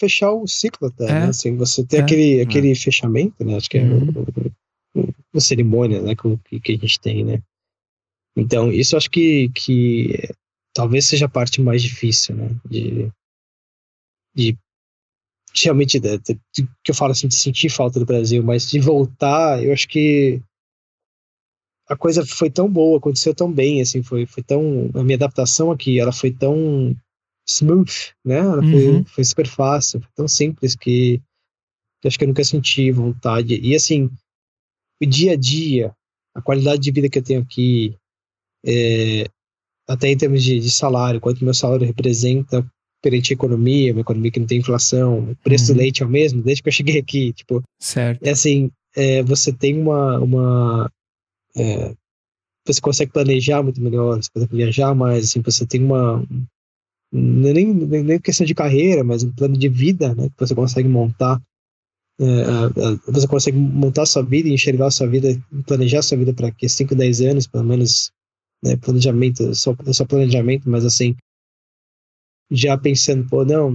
[0.00, 1.12] Fechar o ciclo até, é.
[1.12, 1.24] né?
[1.26, 2.02] Assim, você tem é.
[2.02, 2.42] aquele, é.
[2.42, 3.56] aquele fechamento, né?
[3.56, 4.26] Acho que é uhum.
[5.32, 6.14] uma cerimônia, né?
[6.16, 7.40] Que, que a gente tem, né?
[8.36, 10.28] Então, isso acho que, que
[10.74, 12.50] talvez seja a parte mais difícil, né?
[12.68, 13.10] De,
[14.34, 14.58] de
[15.54, 18.80] realmente, de, de, de, que eu falo assim, de sentir falta do Brasil, mas de
[18.80, 20.40] voltar, eu acho que
[21.88, 24.90] a coisa foi tão boa, aconteceu tão bem, assim, foi, foi tão.
[24.94, 26.96] A minha adaptação aqui, ela foi tão
[27.46, 28.38] smooth, né?
[28.38, 29.04] Ela uhum.
[29.04, 31.20] foi, foi super fácil, foi tão simples que,
[32.00, 33.60] que acho que eu nunca senti vontade.
[33.60, 34.10] E assim,
[35.02, 35.94] o dia a dia,
[36.34, 37.94] a qualidade de vida que eu tenho aqui,
[38.64, 39.26] é,
[39.88, 42.66] até em termos de, de salário, quanto meu salário representa
[43.02, 45.76] perante a economia, uma economia que não tem inflação, o preço uhum.
[45.76, 48.22] do leite é o mesmo, desde que eu cheguei aqui, tipo, certo.
[48.22, 50.90] é assim, é, você tem uma, uma
[51.56, 51.94] é,
[52.66, 56.24] você consegue planejar muito melhor, você consegue viajar mais, assim, você tem uma,
[57.12, 60.88] é nem, nem questão de carreira, mas um plano de vida, né, que você consegue
[60.88, 61.42] montar,
[62.20, 65.28] é, você consegue montar sua vida, enxergar sua vida,
[65.66, 68.12] planejar sua vida para que 5, 10 anos, pelo menos,
[68.62, 71.16] né, planejamento, só, só planejamento, mas assim,
[72.50, 73.70] já pensando, pô, não,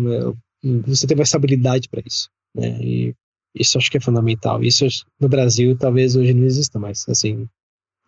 [0.85, 3.15] você tem uma estabilidade para isso, né, e
[3.55, 4.63] isso acho que é fundamental.
[4.63, 4.85] Isso
[5.19, 7.47] no Brasil talvez hoje não exista mais, assim,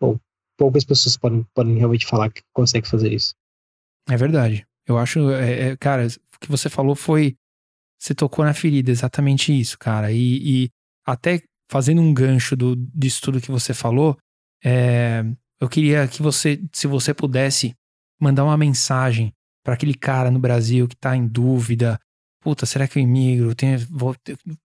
[0.00, 0.18] bom,
[0.56, 3.34] poucas pessoas podem, podem realmente falar que conseguem fazer isso.
[4.08, 4.66] É verdade.
[4.86, 7.36] Eu acho, é, é, cara, o que você falou foi,
[7.98, 10.70] você tocou na ferida, exatamente isso, cara, e, e
[11.06, 14.16] até fazendo um gancho do, disso tudo que você falou,
[14.64, 15.22] é,
[15.60, 17.74] eu queria que você, se você pudesse,
[18.20, 19.32] mandar uma mensagem
[19.64, 21.98] para aquele cara no Brasil que tá em dúvida.
[22.42, 23.54] Puta, será que eu imigro?
[23.54, 24.16] Tem vou,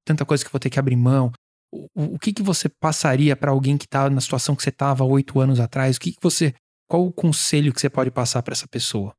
[0.05, 1.31] tanta coisa que vou ter que abrir mão.
[1.71, 5.03] O, o que, que você passaria para alguém que tá na situação que você tava
[5.03, 5.97] oito anos atrás?
[5.97, 6.53] O que, que você.
[6.87, 9.13] Qual o conselho que você pode passar para essa pessoa?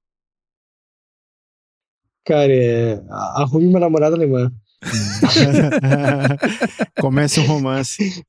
[2.25, 3.03] Cara, é,
[3.37, 4.51] arrume uma namorada alemã.
[7.01, 8.25] Comece um romance.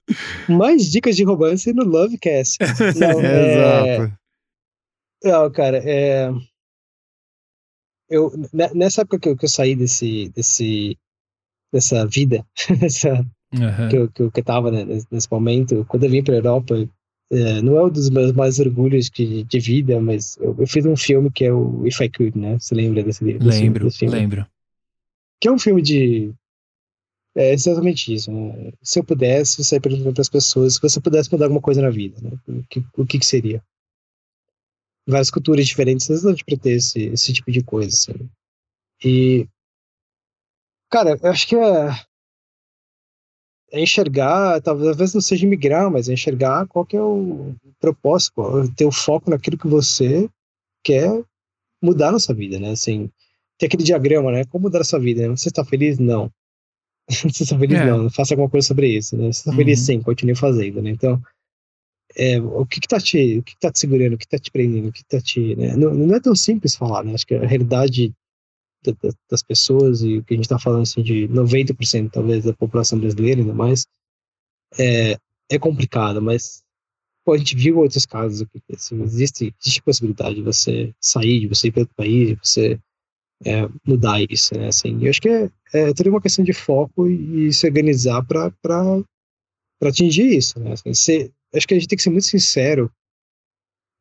[0.48, 2.58] Mais dicas de romance no Lovecast.
[2.98, 3.98] Não, é...
[3.98, 4.18] Exato.
[5.24, 6.32] Não, cara, é...
[8.10, 8.32] eu,
[8.74, 10.98] nessa época que eu, que eu saí desse, desse,
[11.72, 12.46] dessa vida,
[12.82, 13.14] essa,
[13.54, 13.90] uhum.
[13.90, 16.76] que, eu, que, eu, que eu tava né, nesse momento, quando eu vim pra Europa,
[17.30, 20.86] é, não é um dos meus mais orgulhos de, de vida, mas eu, eu, fiz
[20.86, 22.58] um filme que é o If I Could, né?
[22.58, 24.16] Você lembra desse, desse lembro, desse filme?
[24.16, 24.48] Lembro,
[25.42, 26.34] Que é um filme de
[27.36, 28.32] é exatamente isso.
[28.32, 28.72] Né?
[28.82, 31.90] Se eu pudesse, sair perguntando para as pessoas se você pudesse mudar alguma coisa na
[31.90, 32.32] vida, né?
[32.48, 33.62] o, que, o que, que seria?
[35.08, 37.88] Várias culturas diferentes, não de ter esse, esse tipo de coisa.
[37.88, 38.30] Assim.
[39.04, 39.48] E,
[40.92, 41.90] cara, eu acho que é,
[43.72, 48.42] é enxergar, talvez não seja migrar, mas é enxergar qual que é o propósito,
[48.76, 50.30] ter o foco naquilo que você
[50.84, 51.24] quer
[51.82, 52.72] mudar na sua vida, né?
[52.72, 53.10] Assim,
[53.58, 54.46] tem aquele diagrama, né?
[54.46, 55.28] Como mudar a sua vida?
[55.28, 55.36] Né?
[55.36, 55.98] Você está feliz?
[56.00, 56.32] Não.
[57.10, 57.80] Você está feliz?
[57.80, 57.86] É.
[57.86, 58.10] Não.
[58.10, 59.32] Faça alguma coisa sobre isso, né?
[59.32, 59.58] Você está uhum.
[59.58, 59.80] feliz?
[59.80, 60.02] Sim.
[60.02, 60.90] Continue fazendo, né?
[60.90, 61.22] Então,
[62.16, 64.52] é, o que que tá te, o que, tá te segurando, o que tá te
[64.52, 65.76] prendendo, o que tá te, né?
[65.76, 67.14] não, não é tão simples falar, né?
[67.14, 68.14] Acho que a realidade
[69.30, 72.98] das pessoas e o que a gente está falando assim de 90% talvez da população
[72.98, 73.86] brasileira ainda mais
[74.78, 75.18] é,
[75.50, 76.64] é complicado, mas
[77.26, 81.48] pô, a gente viu outros casos aqui, assim, existe, existe possibilidade de você sair, de
[81.48, 82.80] você ir para outro país, de você
[83.46, 84.68] é, mudar isso, né?
[84.68, 88.24] Assim, eu acho que é, é toda uma questão de foco e, e se organizar
[88.26, 88.52] para
[89.82, 90.74] atingir isso, né?
[90.74, 92.92] Assim, ser, acho que a gente tem que ser muito sincero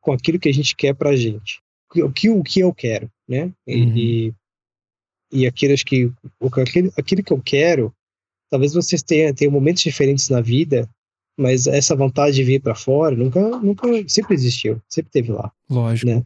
[0.01, 1.61] com aquilo que a gente quer para a gente,
[1.97, 3.53] o que, o que eu quero, né?
[3.67, 3.97] E, uhum.
[3.97, 4.35] e,
[5.33, 6.11] e aquilo, acho que,
[6.41, 7.93] aquilo, aquilo que eu quero,
[8.49, 10.89] talvez vocês tenham, tenham momentos diferentes na vida,
[11.37, 15.53] mas essa vontade de vir para fora nunca, nunca, sempre existiu, sempre teve lá.
[15.69, 16.11] Lógico.
[16.11, 16.25] Né?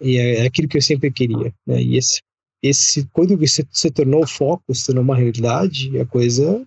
[0.00, 1.82] E é, é aquilo que eu sempre queria, né?
[1.82, 2.22] E esse,
[2.62, 6.66] esse quando você se tornou foco, se tornou uma realidade, a coisa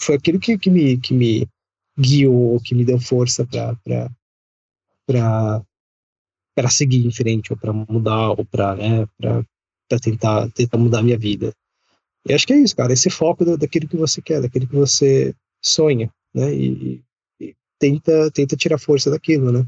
[0.00, 1.48] foi aquilo que, que me que me
[1.98, 3.46] guiou, que me deu força
[5.06, 9.44] para seguir em frente, ou para mudar, ou para né, pra,
[9.88, 11.52] pra tentar, tentar mudar a minha vida.
[12.26, 15.34] E acho que é isso, cara, esse foco daquilo que você quer, daquilo que você
[15.62, 16.54] sonha, né?
[16.54, 17.02] E,
[17.40, 19.66] e tenta, tenta tirar força daquilo, né?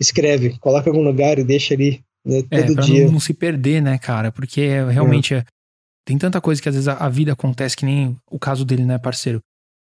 [0.00, 3.04] Escreve, coloca em algum lugar e deixa ali, né, é, todo é, pra dia.
[3.06, 4.32] Não, não se perder, né, cara?
[4.32, 5.44] Porque realmente é.
[6.08, 8.82] Tem tanta coisa que às vezes a, a, vida acontece que nem o caso dele,
[8.82, 9.42] né, parceiro?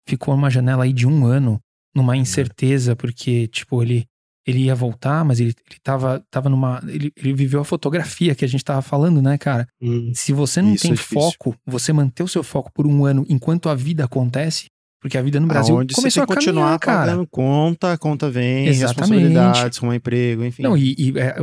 [0.06, 1.58] Ficou numa janela aí de um ano,
[1.96, 4.04] numa incerteza, porque, tipo, ele
[4.46, 6.82] ele ia voltar, mas ele, ele tava, tava numa.
[6.86, 9.66] Ele, ele viveu a fotografia que a gente tava falando, né, cara?
[9.80, 13.24] Hum, Se você não tem é foco, você manter o seu foco por um ano
[13.26, 14.66] enquanto a vida acontece,
[15.00, 18.66] porque a vida no Brasil Aonde começou você a continuar caminhar, pagando conta, conta vem,
[18.66, 18.98] Exatamente.
[19.00, 20.62] responsabilidades com um emprego, enfim.
[20.62, 21.36] Não, e, e é,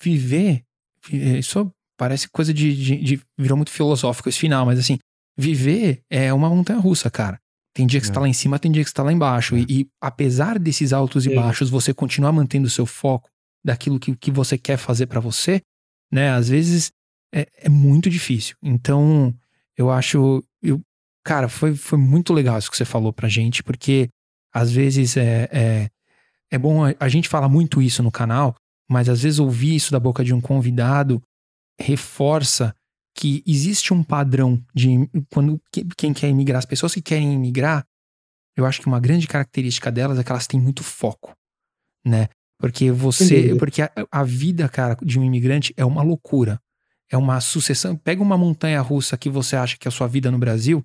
[0.00, 0.62] viver,
[1.10, 4.98] isso parece coisa de, de, de, Virou muito filosófico esse final, mas assim,
[5.36, 7.38] viver é uma montanha russa, cara.
[7.74, 8.08] Tem dia que é.
[8.08, 9.56] você tá lá em cima, tem dia que você tá lá embaixo.
[9.56, 9.60] É.
[9.60, 11.34] E, e, apesar desses altos e é.
[11.34, 13.28] baixos, você continuar mantendo o seu foco
[13.64, 15.60] daquilo que, que você quer fazer para você,
[16.12, 16.30] né?
[16.30, 16.92] Às vezes
[17.34, 18.56] é, é, muito difícil.
[18.62, 19.34] Então,
[19.76, 20.44] eu acho.
[20.62, 20.80] Eu,
[21.24, 24.08] cara, foi, foi muito legal isso que você falou pra gente, porque
[24.52, 25.90] às vezes é, é,
[26.52, 26.84] é bom.
[26.84, 28.54] A, a gente fala muito isso no canal,
[28.88, 31.20] mas às vezes ouvir isso da boca de um convidado
[31.80, 32.74] reforça
[33.16, 35.60] que existe um padrão de quando
[35.96, 37.86] quem quer imigrar, as pessoas que querem imigrar,
[38.56, 41.34] eu acho que uma grande característica delas é que elas têm muito foco,
[42.04, 42.28] né?
[42.58, 46.60] Porque você, porque a, a, vida, cara, de um imigrante é uma loucura.
[47.10, 47.96] É uma sucessão.
[47.96, 50.82] Pega uma montanha russa que você acha que é a sua vida no Brasil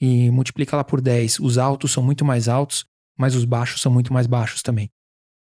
[0.00, 1.40] e multiplica ela por 10.
[1.40, 2.84] Os altos são muito mais altos,
[3.16, 4.90] mas os baixos são muito mais baixos também.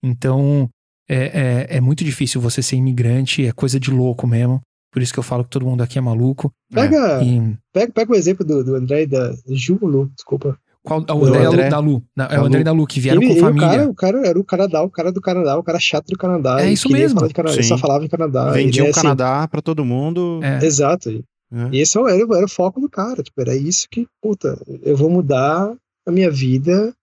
[0.03, 0.69] Então,
[1.09, 4.61] é, é, é muito difícil você ser imigrante, é coisa de louco mesmo.
[4.91, 6.51] Por isso que eu falo que todo mundo aqui é maluco.
[6.73, 7.55] Pega, e...
[7.71, 10.57] pega, pega o exemplo do, do André da Ju Lu, desculpa.
[10.83, 12.03] Qual, o André, André da Lu.
[12.15, 13.67] Não, é o André da Lu, que vieram ele, com família.
[13.67, 16.17] O cara, o cara era o Canadá, o cara do Canadá, o cara chato do
[16.17, 16.61] Canadá.
[16.61, 17.19] É isso mesmo.
[17.23, 18.51] Ele só falava em Canadá.
[18.51, 20.39] Vendia o assim, Canadá pra todo mundo.
[20.43, 20.65] É.
[20.65, 21.09] Exato.
[21.09, 21.69] É.
[21.71, 23.21] E esse era, era o foco do cara.
[23.21, 25.71] Tipo, era isso que, puta, eu vou mudar
[26.05, 26.93] a minha vida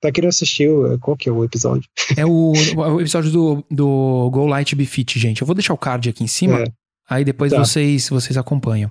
[0.00, 1.88] Pra quem não assistiu, qual que é o episódio?
[2.16, 5.40] É o, o episódio do, do Go Light Be Fit, gente.
[5.40, 6.60] Eu vou deixar o card aqui em cima.
[6.60, 6.64] É.
[7.08, 7.58] Aí depois tá.
[7.58, 8.90] vocês, vocês acompanham.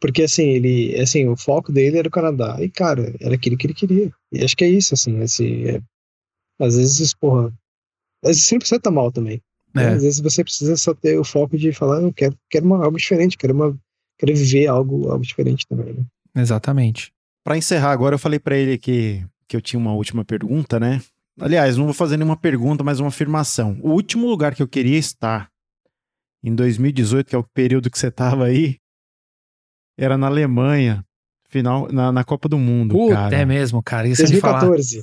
[0.00, 2.56] Porque assim, ele, assim, o foco dele era o Canadá.
[2.60, 4.12] E, cara, era aquilo que ele queria.
[4.32, 5.82] E acho que é isso, assim, assim é,
[6.58, 7.52] às vezes, porra,
[8.24, 9.40] às vezes você não precisa estar mal também.
[9.74, 9.86] É.
[9.88, 12.96] Às vezes você precisa só ter o foco de falar, eu quero, quero uma, algo
[12.96, 13.76] diferente, quero, uma,
[14.18, 16.04] quero viver algo, algo diferente também, né?
[16.34, 17.12] Exatamente.
[17.44, 21.00] Para encerrar agora, eu falei para ele que, que eu tinha uma última pergunta, né?
[21.40, 23.78] Aliás, não vou fazer nenhuma pergunta, mas uma afirmação.
[23.82, 25.50] O último lugar que eu queria estar
[26.42, 28.76] em 2018, que é o período que você tava aí,
[29.98, 31.04] era na Alemanha,
[31.48, 33.36] final na, na Copa do Mundo, Puta, cara.
[33.36, 34.08] é mesmo, cara.
[34.08, 35.00] Isso 2014.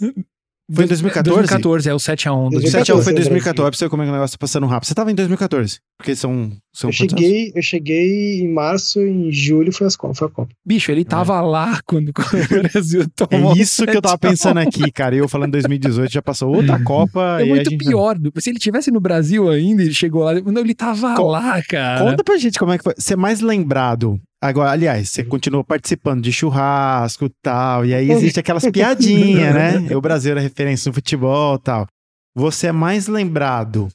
[0.72, 1.40] Foi em 2014?
[1.48, 2.50] 2014, é o 7x1.
[2.62, 4.88] 7x1 foi em 2014, pra você ver como é que o negócio tá passando rápido.
[4.88, 5.80] Você tava em 2014?
[5.98, 6.52] Porque são.
[6.72, 10.48] são eu, cheguei, eu cheguei em março, em julho foi, as, foi a Copa.
[10.64, 11.42] Bicho, ele tava é.
[11.42, 13.56] lá quando, quando o Brasil tomou.
[13.56, 15.16] É isso que eu tava pensando aqui, cara.
[15.16, 17.42] Eu falando 2018, já passou outra Copa.
[17.42, 18.16] É muito pior.
[18.38, 20.36] Se ele tivesse no Brasil ainda, ele chegou lá.
[20.36, 22.06] Não, ele tava Co lá, cara.
[22.06, 22.94] Conta pra gente como é que foi.
[22.98, 28.40] Ser mais lembrado Agora, aliás, você continuou participando de churrasco e tal, e aí existe
[28.40, 29.74] aquelas piadinhas, né?
[29.96, 31.88] O Brasil era referência no futebol e tal.
[32.34, 33.90] Você é mais lembrado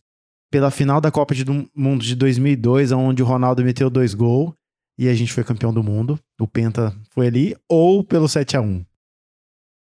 [0.51, 4.53] pela final da Copa do Mundo de 2002, onde o Ronaldo meteu dois gols
[4.99, 8.61] e a gente foi campeão do mundo, o Penta foi ali, ou pelo 7 a
[8.61, 8.85] 1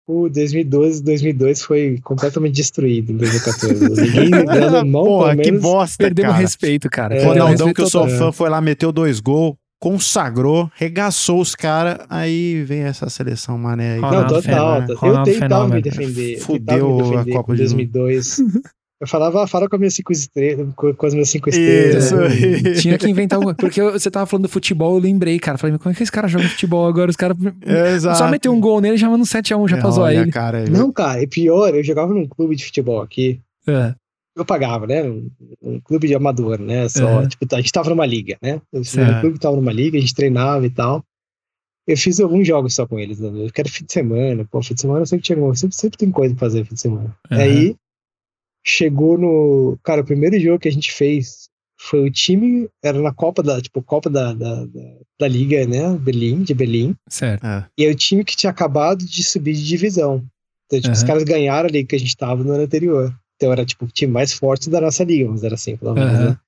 [0.08, 4.02] o 2012, 2002 foi completamente destruído em 2014.
[4.02, 4.30] Ninguém
[4.86, 6.41] mão, Porra, que bosta, Perdemos cara.
[6.41, 7.16] respeito, cara.
[7.16, 12.06] É, Ronaldão, que eu sou fã, foi lá, meteu dois gols consagrou, regaçou os caras,
[12.10, 14.02] aí vem essa seleção mané aí.
[14.02, 14.82] Não, total.
[14.82, 16.40] Eu tentava me defender.
[16.40, 18.38] Fudeu me defender a Copa de 2002.
[19.00, 22.06] Eu falava, fala com as minhas cinco estrelas, com as minhas cinco estrelas.
[22.06, 22.16] Isso.
[22.16, 22.74] Né?
[22.74, 25.56] Tinha que inventar alguma Porque você tava falando do futebol, eu lembrei, cara.
[25.56, 27.12] Falei, como é que esse cara joga futebol agora?
[27.12, 27.38] Os caras.
[27.62, 30.32] É, só meteu um gol nele já manda um 7x1, já é, passou ele.
[30.32, 33.40] Cara, Não, cara, e pior, eu jogava num clube de futebol aqui.
[33.68, 33.94] É
[34.38, 35.04] eu pagava, né?
[35.04, 35.30] Um,
[35.62, 36.88] um, clube de amador, né?
[36.90, 37.28] Só, uhum.
[37.28, 38.62] tipo, a gente tava numa liga, né?
[38.72, 41.04] O clube tava numa liga, a gente treinava e tal.
[41.88, 43.30] Eu fiz alguns jogos só com eles, né?
[43.34, 46.36] Eu quero fim de semana, pô, fim de semana sempre tinha, sempre, sempre tem coisa
[46.36, 47.16] pra fazer fim de semana.
[47.32, 47.38] Uhum.
[47.38, 47.76] Aí
[48.66, 49.78] chegou no.
[49.84, 51.48] Cara, o primeiro jogo que a gente fez
[51.80, 55.96] foi o time, era na Copa da, tipo, Copa da, da, da, da Liga, né?
[55.98, 56.96] Berlim, de Berlim.
[57.08, 57.46] Certo.
[57.46, 57.66] É.
[57.78, 60.26] E é o time que tinha acabado de subir de divisão.
[60.66, 60.94] Então, tipo, uhum.
[60.94, 63.14] os caras ganharam a liga que a gente tava no ano anterior.
[63.38, 66.12] Então era tipo o time mais forte da nossa liga, mas era assim, pelo menos,
[66.12, 66.30] uhum.
[66.32, 66.40] né?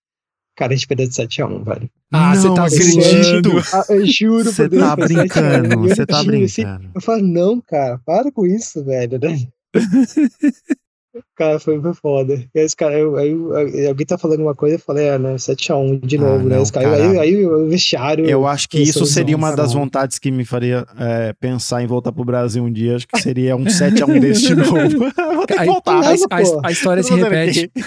[0.57, 1.89] Cara, a gente perdeu de 7x1, velho.
[2.11, 3.59] Ah, você tá acreditando?
[3.71, 6.91] Ah, eu juro, Você tá brincando, você tá brincando.
[6.93, 9.17] eu falo, não, cara, para com isso, velho.
[9.19, 9.47] Né?
[11.35, 12.43] Cara, foi, foi foda.
[12.53, 16.05] E aí, cara, eu, aí, alguém tá falando uma coisa, eu falei, ah, né, 7x1
[16.05, 16.59] de novo, ah, né?
[16.59, 18.25] Os cara, aí, aí o vestiário.
[18.25, 22.11] Eu acho que isso seria uma das vontades que me faria é, pensar em voltar
[22.11, 22.95] pro Brasil um dia.
[22.95, 24.71] Acho que seria um 7x1 desse de novo.
[25.35, 26.03] Vou ter que voltar.
[26.03, 27.71] A, a, a história se repete.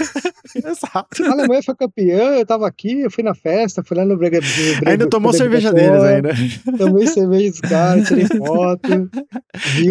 [0.54, 1.24] Exato.
[1.24, 4.40] A Alemanha foi campeã, eu tava aqui, eu fui na festa, fui lá no Brega.
[4.40, 6.30] Brega ainda tomou cerveja deles, ainda.
[6.76, 9.10] Tomei cerveja dos caras, tirei foto.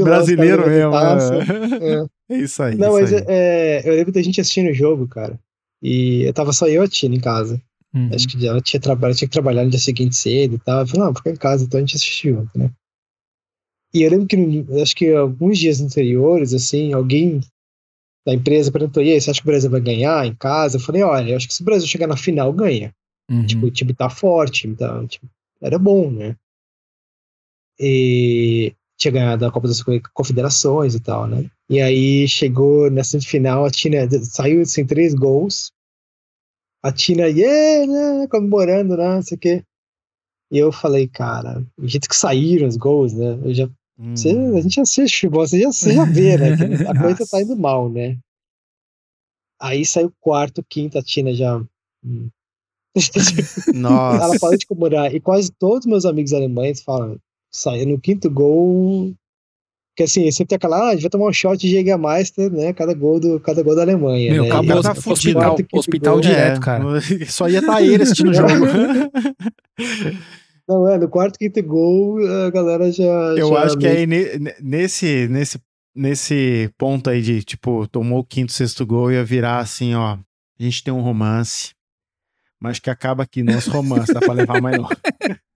[0.03, 0.91] Brasileiro mesmo.
[0.91, 1.79] Né?
[1.81, 2.20] É.
[2.35, 2.37] é.
[2.37, 2.75] isso aí.
[2.75, 3.25] Não, isso mas aí.
[3.27, 5.39] É, eu lembro da gente assistindo o jogo, cara.
[5.81, 7.61] E eu tava só eu e a Tina em casa.
[7.93, 8.09] Uhum.
[8.13, 10.81] Acho que ela tinha, trabalho, tinha que trabalhar no dia seguinte cedo e tal.
[10.81, 12.71] Eu falei, não, fica em casa, então a gente assistiu junto, né?
[13.93, 17.41] E eu lembro que, acho que alguns dias anteriores, assim, alguém
[18.25, 20.77] da empresa perguntou: e aí, você acha que o Brasil vai ganhar em casa?
[20.77, 22.93] Eu falei: olha, eu acho que se o Brasil chegar na final, ganha.
[23.29, 23.45] Uhum.
[23.45, 25.27] Tipo, o time tá forte, tá, tipo,
[25.61, 26.35] era bom, né?
[27.79, 29.83] E tinha ganhado a Copa das
[30.13, 31.49] Confederações e tal, né?
[31.69, 35.71] E aí chegou na semifinal, a Tina saiu sem três gols.
[36.83, 39.63] A Tina, yeah, né, comemorando, né, não sei o quê.
[40.51, 43.39] E eu falei, cara, o jeito que saíram os gols, né?
[43.43, 43.69] Eu já
[44.01, 44.15] Hum.
[44.15, 46.47] Você, a gente assiste futebol, você já, você já vê, né?
[46.89, 48.17] A coisa tá indo mal, né?
[49.61, 51.63] Aí saiu quarto, quinto, a Tina já.
[52.03, 52.29] Hum.
[53.75, 54.25] Nossa.
[54.25, 55.13] Ela parou de comemorar.
[55.13, 57.19] E quase todos meus amigos alemães falam:
[57.51, 59.13] saiu no quinto gol.
[59.95, 62.71] Que assim, sempre tem aquela, ah, a gente vai tomar um shot de Jägermeister, né?
[62.71, 64.31] Cada gol, do, cada gol da Alemanha.
[64.31, 64.49] Meu, né?
[64.49, 66.83] acabou tá hospital, hospital direto, é, cara.
[67.27, 68.49] Só ia estar tá ele assistindo o jogo.
[70.67, 73.03] Não, é, no quarto, quinto gol, a galera já.
[73.03, 74.07] Eu já acho que aí
[74.61, 75.61] nesse, nesse,
[75.93, 80.17] nesse ponto aí de, tipo, tomou o quinto, sexto gol, ia virar assim, ó.
[80.57, 81.73] A gente tem um romance,
[82.61, 84.95] mas que acaba aqui nosso romance, dá pra levar mais longe.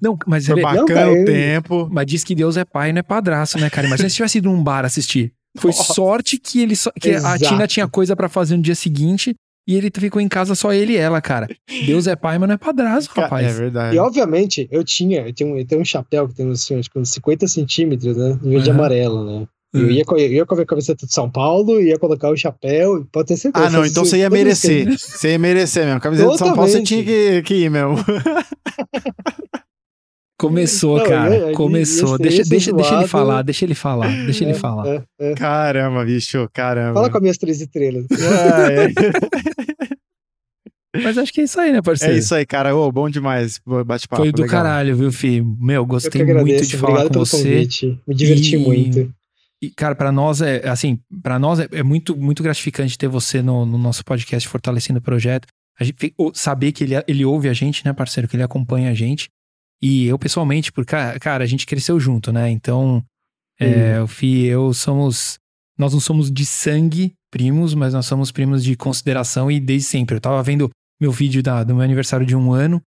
[0.00, 0.62] Não, mas Foi ele...
[0.62, 1.88] bacana não, o tempo.
[1.90, 3.86] Mas diz que Deus é pai, não é padraço, né, cara?
[3.86, 5.32] Imagina se tivesse ido num bar assistir.
[5.56, 5.94] Foi Nossa.
[5.94, 9.34] sorte que ele que a Tina tinha coisa para fazer no dia seguinte
[9.66, 11.48] e ele ficou em casa só ele e ela, cara.
[11.86, 13.46] Deus é pai, mas não é padrasto, rapaz.
[13.46, 13.96] É verdade.
[13.96, 17.48] E obviamente, eu tinha, eu tenho, eu tenho um chapéu que tem assim, uns 50
[17.48, 18.38] centímetros, né?
[18.42, 18.74] Em verde uhum.
[18.74, 19.46] amarelo, né?
[19.74, 19.90] Eu uhum.
[19.90, 23.36] ia, eu ia com a camiseta de São Paulo, ia colocar o chapéu, pode ter
[23.36, 23.66] certeza.
[23.66, 24.86] Ah, não, então você ia merecer.
[24.96, 25.98] Você ia merecer mesmo.
[25.98, 26.44] A camiseta Totalmente.
[26.44, 27.96] de São Paulo você tinha que, que ir mesmo.
[30.38, 31.36] Começou, não, cara.
[31.36, 32.12] Ia, começou.
[32.12, 34.86] Ia deixa, deixa, deixa ele falar, deixa ele falar, deixa é, ele falar.
[34.86, 35.34] É, é.
[35.34, 36.94] Caramba, bicho, caramba.
[36.94, 38.06] Fala com as minhas três estrelas.
[38.14, 38.88] Ah, é.
[41.02, 42.14] Mas acho que é isso aí, né, parceiro?
[42.14, 42.74] É isso aí, cara.
[42.76, 44.22] Ô, bom demais bate-papo.
[44.22, 44.62] Foi do legal.
[44.62, 45.42] caralho, viu, Fih?
[45.58, 47.36] Meu, gostei muito de falar com você.
[47.36, 48.00] Convite.
[48.06, 49.12] Me diverti e, muito.
[49.64, 53.40] E, cara, para nós é assim, para nós é, é, muito, muito gratificante ter você
[53.40, 55.46] no, no, nosso podcast fortalecendo o projeto.
[55.80, 59.28] Gente saber que ele, ele ouve a gente, né, parceiro, que ele acompanha a gente.
[59.82, 62.50] E eu pessoalmente, porque, cara, a gente cresceu junto, né?
[62.50, 63.02] Então,
[63.58, 65.38] é, o Fih e eu somos.
[65.76, 70.16] Nós não somos de sangue primos, mas nós somos primos de consideração e desde sempre.
[70.16, 72.80] Eu tava vendo meu vídeo da, do meu aniversário de um ano.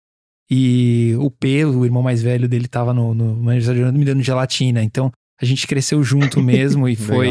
[0.50, 3.88] E o P, o irmão mais velho dele, tava no, no meu aniversário de um
[3.88, 4.82] ano me dando gelatina.
[4.82, 5.10] Então
[5.40, 7.28] a gente cresceu junto mesmo e foi.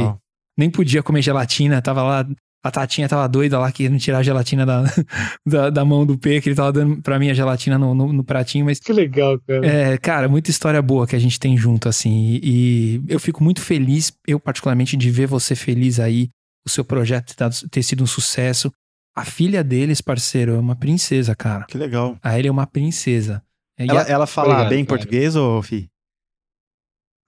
[0.58, 2.28] Nem podia comer gelatina, tava lá.
[2.66, 4.84] A Tatinha tava doida lá, querendo tirar a gelatina da,
[5.46, 8.14] da, da, mão do P, que ele tava dando pra mim a gelatina no, no,
[8.14, 8.80] no, pratinho, mas...
[8.80, 9.66] Que legal, cara.
[9.68, 13.44] É, cara, muita história boa que a gente tem junto, assim, e, e eu fico
[13.44, 16.30] muito feliz, eu particularmente, de ver você feliz aí,
[16.66, 18.72] o seu projeto ter, ter sido um sucesso,
[19.16, 21.66] a filha deles, parceiro, é uma princesa, cara.
[21.66, 22.18] Que legal.
[22.24, 23.44] A ele é uma princesa.
[23.78, 24.08] Ela, a...
[24.08, 24.98] ela fala Obrigado, bem cara.
[24.98, 25.90] português, ou Fi?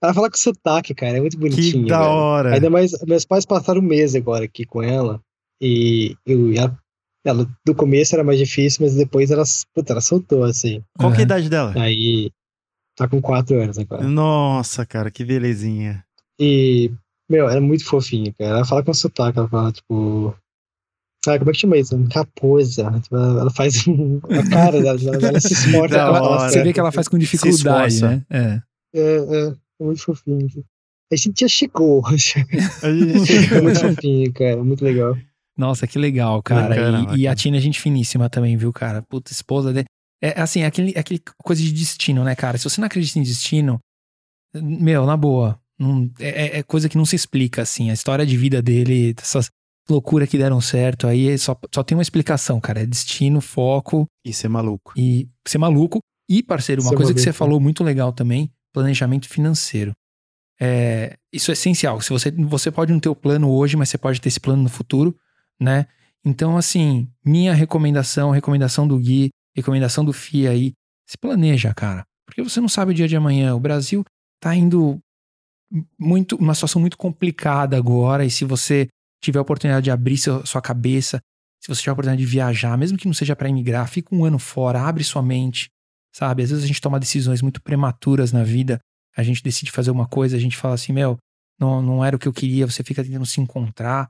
[0.02, 1.16] Ela fala com sotaque, cara.
[1.16, 1.84] É muito bonitinho.
[1.84, 2.10] Que da velho.
[2.10, 2.54] hora.
[2.54, 5.20] Ainda mais, meus pais passaram um mês agora aqui com ela.
[5.60, 6.78] E eu ela,
[7.24, 9.44] ela do começo era mais difícil, mas depois ela,
[9.74, 10.82] puta, ela soltou, assim.
[10.98, 11.14] Qual uhum.
[11.14, 11.72] que é a idade dela?
[11.76, 12.30] Aí
[12.94, 14.02] tá com quatro anos agora.
[14.04, 16.04] Nossa, cara, que belezinha.
[16.38, 16.90] E,
[17.28, 18.56] meu, ela é muito fofinha, cara.
[18.56, 20.34] Ela fala com sotaque, ela fala, tipo,
[21.26, 21.96] ah, como é que chama isso?
[22.12, 23.00] Raposa.
[23.00, 25.96] Tipo, ela faz a cara dela, ela, se esforça.
[25.96, 28.22] Ela, você vê que ela faz com dificuldade, né?
[28.30, 28.60] É,
[28.94, 29.16] é,
[29.48, 29.54] é
[29.84, 30.48] muito fofinho.
[31.12, 32.02] A gente já chegou.
[32.82, 34.62] é muito fofinho, cara.
[34.62, 35.16] Muito legal.
[35.56, 36.68] Nossa, que legal, cara.
[36.68, 39.02] Bacana, e, e, a Tina é gente finíssima também, viu, cara?
[39.02, 39.86] Puta, esposa dele.
[40.22, 42.58] É assim, é aquele, é aquele coisa de destino, né, cara?
[42.58, 43.78] Se você não acredita em destino,
[44.54, 45.58] meu, na boa.
[45.78, 47.90] Não, é, é, coisa que não se explica, assim.
[47.90, 49.50] A história de vida dele, essas,
[49.88, 51.06] loucura que deram certo.
[51.06, 52.82] Aí só, só tem uma explicação, cara.
[52.82, 54.06] É destino, foco.
[54.24, 54.92] E ser maluco.
[54.96, 56.00] E ser maluco.
[56.28, 57.20] E, parceiro, uma ser coisa maluco.
[57.20, 59.92] que você falou muito legal também: planejamento financeiro.
[60.60, 61.98] É, isso é essencial.
[62.02, 64.62] Se você, você pode não ter o plano hoje, mas você pode ter esse plano
[64.62, 65.16] no futuro,
[65.58, 65.86] né?
[66.22, 70.72] Então, assim, minha recomendação, recomendação do Gui, recomendação do FIA aí,
[71.08, 72.04] se planeja, cara.
[72.26, 73.54] Porque você não sabe o dia de amanhã.
[73.54, 74.04] O Brasil
[74.40, 74.98] tá indo
[75.98, 78.88] muito, uma situação muito complicada agora, e se você
[79.22, 81.18] tiver a oportunidade de abrir seu, sua cabeça,
[81.62, 84.24] se você tiver a oportunidade de viajar, mesmo que não seja para emigrar, fica um
[84.24, 85.70] ano fora, abre sua mente,
[86.16, 86.42] sabe?
[86.42, 88.80] Às vezes a gente toma decisões muito prematuras na vida,
[89.14, 91.18] a gente decide fazer uma coisa, a gente fala assim, meu,
[91.60, 94.08] não, não era o que eu queria, você fica tentando se encontrar.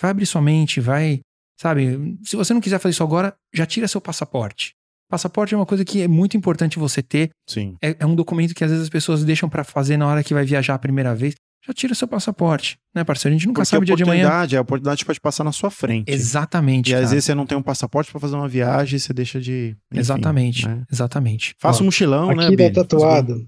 [0.00, 1.20] Vai abrir sua mente, vai,
[1.60, 2.16] sabe?
[2.22, 4.74] Se você não quiser fazer isso agora, já tira seu passaporte.
[5.10, 7.30] Passaporte é uma coisa que é muito importante você ter.
[7.48, 7.76] Sim.
[7.82, 10.32] É, é um documento que às vezes as pessoas deixam para fazer na hora que
[10.32, 11.34] vai viajar a primeira vez.
[11.66, 13.34] Já tira seu passaporte, né, parceiro?
[13.34, 14.22] A gente nunca Porque sabe o dia de amanhã.
[14.24, 16.10] oportunidade, a oportunidade pode passar na sua frente.
[16.10, 16.90] Exatamente.
[16.90, 17.10] E às cara.
[17.10, 19.76] vezes você não tem um passaporte para fazer uma viagem, você deixa de.
[19.92, 20.84] enfim, exatamente, né?
[20.90, 21.54] exatamente.
[21.58, 22.46] Faça um mochilão, né?
[22.46, 23.46] Aqui tá tatuado.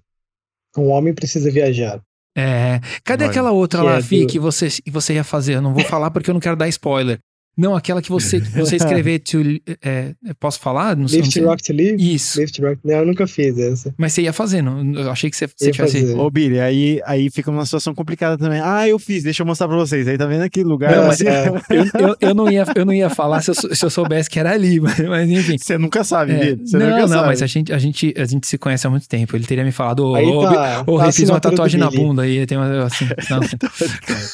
[0.76, 2.00] Um homem precisa viajar.
[2.36, 2.80] É.
[3.04, 5.54] Cadê Olha, aquela outra que lá, é Fi, do- que você, que você ia fazer?
[5.56, 7.18] Eu não vou falar porque eu não quero dar spoiler.
[7.56, 9.42] Não, aquela que você, que você escrever to,
[9.82, 10.96] é, posso falar?
[10.96, 11.44] Não sei, não Lift sei.
[11.44, 12.14] Rock to Live?
[12.14, 12.40] Isso.
[12.40, 12.78] Lift Rock.
[12.84, 13.94] Não, eu nunca fiz essa.
[13.98, 14.82] Mas você ia fazer, não?
[14.94, 16.00] Eu achei que você, você Ia tivesse.
[16.00, 16.18] fazer.
[16.18, 18.60] Ô, Billy, aí, aí fica uma situação complicada também.
[18.62, 20.08] Ah, eu fiz, deixa eu mostrar pra vocês.
[20.08, 20.96] Aí tá vendo aquele lugar?
[20.96, 21.28] Não, mas assim?
[21.28, 21.48] é.
[21.48, 24.38] Eu, eu, eu, não ia, eu não ia falar se eu, se eu soubesse que
[24.38, 25.58] era ali, mas, mas enfim.
[25.58, 26.66] Você nunca sabe, É, Billy.
[26.66, 27.26] Você não, nunca não, sabe.
[27.26, 29.36] mas a gente, a, gente, a gente se conhece há muito tempo.
[29.36, 30.84] Ele teria me falado, ô, Aí ô, tá.
[30.86, 33.40] ô, tá Rei, fiz uma tatuagem na bunda aí, tem uma, assim, não,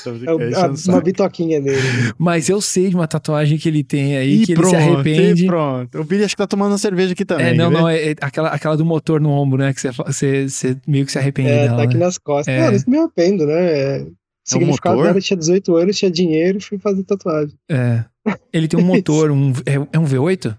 [0.04, 1.82] Tô É brincando, a- o uma bitoquinha dele.
[2.16, 4.90] Mas eu sei de uma tatuagem que ele tem aí, E que pronto, ele se
[4.90, 5.44] arrepende.
[5.44, 5.98] e pronto.
[6.00, 7.46] O Billy acho que tá tomando uma cerveja aqui também.
[7.46, 9.72] É, não, não, é, é aquela, aquela do motor no ombro, né?
[9.74, 11.78] Que você, você, você meio que se arrepende É, dela.
[11.78, 12.04] tá aqui né?
[12.04, 12.54] nas costas.
[12.54, 12.60] É.
[12.66, 13.54] Não, isso me arrependo, né?
[13.98, 14.12] É, o
[14.44, 15.08] significado motor?
[15.10, 17.54] dela, tinha 18 anos, tinha dinheiro, fui fazer tatuagem.
[17.68, 18.04] É.
[18.52, 20.56] Ele tem um motor, um, é, é um V8?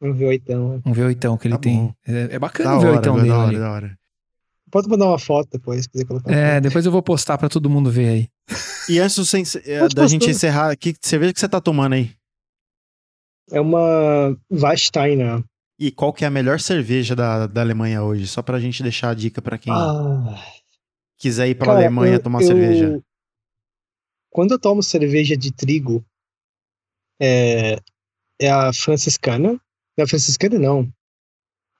[0.00, 0.82] Um V8.
[0.86, 1.92] Um V8 que ele Tá tem.
[2.06, 3.58] É, é bacana Da o hora, V8 dele da hora, ali.
[3.58, 3.98] da hora.
[4.70, 6.30] Pode mandar uma foto depois, se quiser colocar.
[6.32, 8.28] É, depois eu vou postar pra todo mundo ver aí.
[8.88, 12.14] E antes sem- é, da gente encerrar, que cerveja que você tá tomando aí?
[13.50, 15.42] É uma Weissteiner.
[15.78, 18.26] E qual que é a melhor cerveja da, da Alemanha hoje?
[18.26, 20.34] Só pra gente deixar a dica pra quem Ah,
[21.18, 23.02] quiser ir pra cara, Alemanha eu- tomar eu- cerveja.
[24.30, 26.04] Quando eu tomo cerveja de trigo,
[27.20, 27.76] é,
[28.40, 29.52] é a franciscana.
[29.52, 29.60] Não
[29.98, 30.92] é a franciscana, não.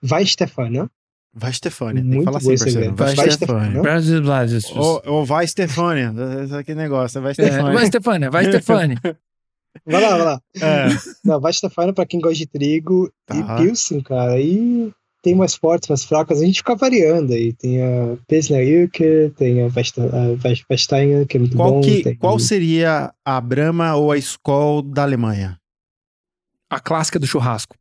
[0.02, 0.90] Weistefana.
[1.34, 2.02] Vai, Stefânia.
[2.02, 2.94] Tem que Muito falar assim, parceiro.
[2.96, 4.00] Vai, Vai, Stefânia.
[4.00, 4.60] Stefânia.
[4.76, 6.14] Ou, ou vai, Stefânia.
[6.58, 7.72] Aquele negócio, vai, É, Stefânia.
[7.72, 8.98] vai, Stefânia, vai, Stefânia.
[9.86, 10.40] Vai lá, vai lá.
[10.56, 10.86] É.
[11.24, 13.36] Não, Weistefana pra quem gosta de trigo Tá.
[13.36, 14.32] e Pilsen, cara.
[14.32, 14.90] Aí
[15.22, 16.40] tem mais fortes, mais fracas.
[16.40, 17.52] A gente fica variando aí.
[17.52, 21.80] Tem a Pilsner Ilke, tem a Weiste- a Weist- Weiststeiner, que é muito Qual, bom.
[21.82, 25.56] que, tem- qual seria a Brahma ou a Skol da Alemanha?
[26.68, 27.76] A clássica do churrasco.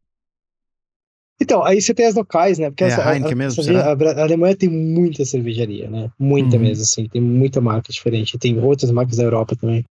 [1.39, 2.69] Então, aí você tem as locais, né?
[2.71, 6.11] Porque É essa- a Heineken mesmo, cerveja- a, a Alemanha tem muita cervejaria, né?
[6.17, 6.63] Muita Uhum.
[6.63, 7.07] mesmo, assim.
[7.07, 8.37] Tem muita marca diferente.
[8.39, 9.85] Tem outras marcas da Europa também.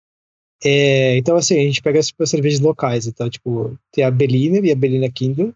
[0.64, 3.06] É, então, assim, a gente pega as tipo, cervejas locais.
[3.06, 5.52] Então, tipo, tem a Berliner e a Berliner Kindle.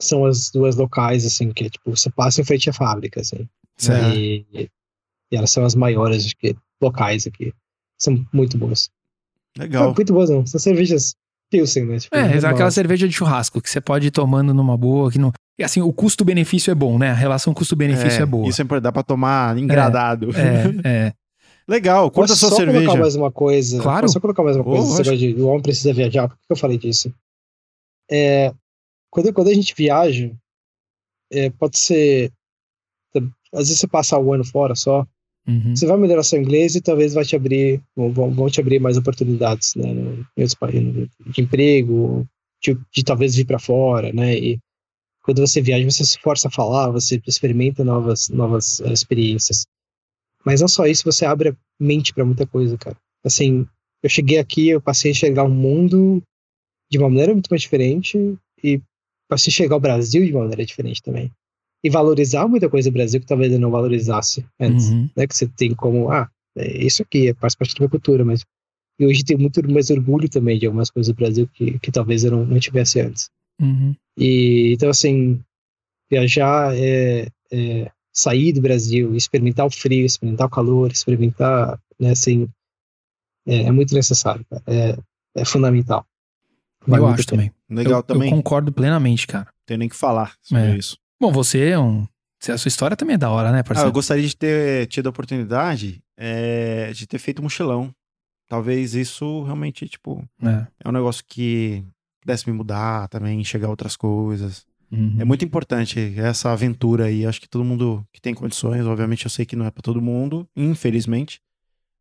[0.00, 3.48] São as duas locais, assim, que, tipo, você passa em frente à fábrica, assim.
[3.76, 4.16] Certo.
[4.16, 4.68] E, e
[5.36, 7.52] elas são as maiores acho que, locais aqui.
[7.98, 8.88] São muito boas.
[9.58, 9.86] Legal.
[9.88, 10.46] Não, muito boas, não.
[10.46, 11.14] São cervejas
[11.50, 11.98] Pilsen, né?
[11.98, 12.50] Tipo, É, normal.
[12.52, 15.10] aquela cerveja de churrasco que você pode ir tomando numa boa.
[15.10, 15.32] Que não...
[15.58, 17.10] E assim, o custo-benefício é bom, né?
[17.10, 18.48] A relação custo-benefício é, boa.
[18.48, 20.28] Isso é importante, dá pra tomar engradado.
[20.84, 21.12] É, é.
[21.68, 22.80] Legal, curta a Posso sua só cerveja.
[22.84, 23.80] colocar mais uma coisa?
[23.80, 24.00] Claro.
[24.02, 24.82] Posso só colocar mais uma Oh, coisa?
[24.88, 25.04] Lógico.
[25.10, 26.28] negócio de o homem precisa viajar.
[26.28, 27.12] Por que eu falei disso?
[28.10, 28.52] É,
[29.10, 30.32] quando, quando a gente viaja,
[31.32, 32.32] é, pode ser.
[33.52, 35.06] Às vezes você passar o ano fora só,
[35.50, 35.74] Uhum.
[35.74, 38.96] você vai melhorar seu inglês e talvez vai te abrir, vão, vão- te abrir mais
[38.96, 39.92] oportunidades, né?
[39.92, 42.26] no- Em outros países, de emprego,
[42.62, 44.36] de, de talvez vir para fora, né?
[44.36, 44.58] E
[45.22, 49.66] quando você viaja, você se força a falar, você experimenta novas, novas eh, experiências.
[50.44, 52.96] Mas não só isso, você abre a mente para muita coisa, cara.
[53.24, 53.66] Assim,
[54.02, 56.22] eu cheguei aqui, eu passei a enxergar o mundo
[56.90, 58.16] de uma maneira muito mais diferente
[58.64, 58.80] e
[59.28, 61.30] passei a enxergar o Brasil de uma maneira diferente também.
[61.82, 65.08] E valorizar muita coisa do Brasil que talvez eu não valorizasse antes Uhum.
[65.16, 65.26] né?
[65.26, 68.44] Que você tem como, ah, é isso aqui, faz parte da minha cultura, mas
[68.98, 72.22] e hoje tem muito mais orgulho também de algumas coisas do Brasil que, que talvez
[72.22, 73.30] eu não, não tivesse antes.
[73.58, 73.94] Uhum.
[74.18, 75.40] E então assim,
[76.10, 82.46] viajar é, é sair do Brasil, experimentar o frio, experimentar o calor, experimentar, né, assim,
[83.46, 84.44] é, é muito necessário.
[84.66, 84.98] É,
[85.34, 86.04] é fundamental.
[86.86, 87.42] Vale Eu acho pena.
[87.42, 87.52] também.
[87.70, 88.30] Legal eu, também.
[88.30, 89.48] Eu concordo plenamente, cara.
[89.64, 90.76] Tenho nem que falar sobre É.
[90.76, 90.98] isso.
[91.20, 92.06] Bom, você é um.
[92.48, 93.92] A sua história também é da hora, né, Ah, eu parceiro?
[93.92, 97.94] gostaria de ter tido a oportunidade é, de ter feito mochilão.
[98.48, 100.66] Talvez isso realmente, tipo, É.
[100.82, 101.84] é um negócio que
[102.22, 104.64] pudesse me mudar também, enxergar outras coisas.
[104.90, 105.16] Uhum.
[105.20, 107.26] É muito importante essa aventura aí.
[107.26, 110.00] Acho que todo mundo que tem condições, obviamente eu sei que não é pra todo
[110.00, 111.40] mundo, infelizmente.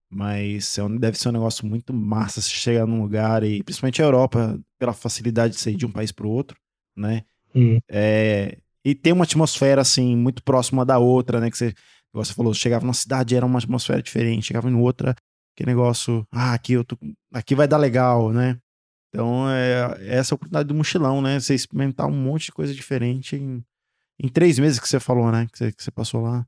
[0.10, 4.02] Mas é um- deve ser um negócio muito massa se chegar num lugar e principalmente
[4.02, 6.58] a Europa, pela facilidade de sair de um país pro outro,
[6.96, 7.24] né?
[7.54, 7.78] Hum.
[7.88, 11.50] É, e tem uma atmosfera assim muito próxima da outra, né?
[11.50, 11.74] Que você,
[12.14, 15.16] você falou, chegava numa cidade era uma atmosfera diferente, chegava em outra
[15.60, 16.98] que negócio, ah, aqui eu tô,
[17.34, 18.58] aqui vai dar legal, né?
[19.10, 21.38] Então, é, é essa oportunidade do mochilão, né?
[21.38, 23.62] Você experimentar um monte de coisa diferente em,
[24.18, 25.48] em três meses que você falou, né?
[25.52, 26.46] Que você, que você passou lá.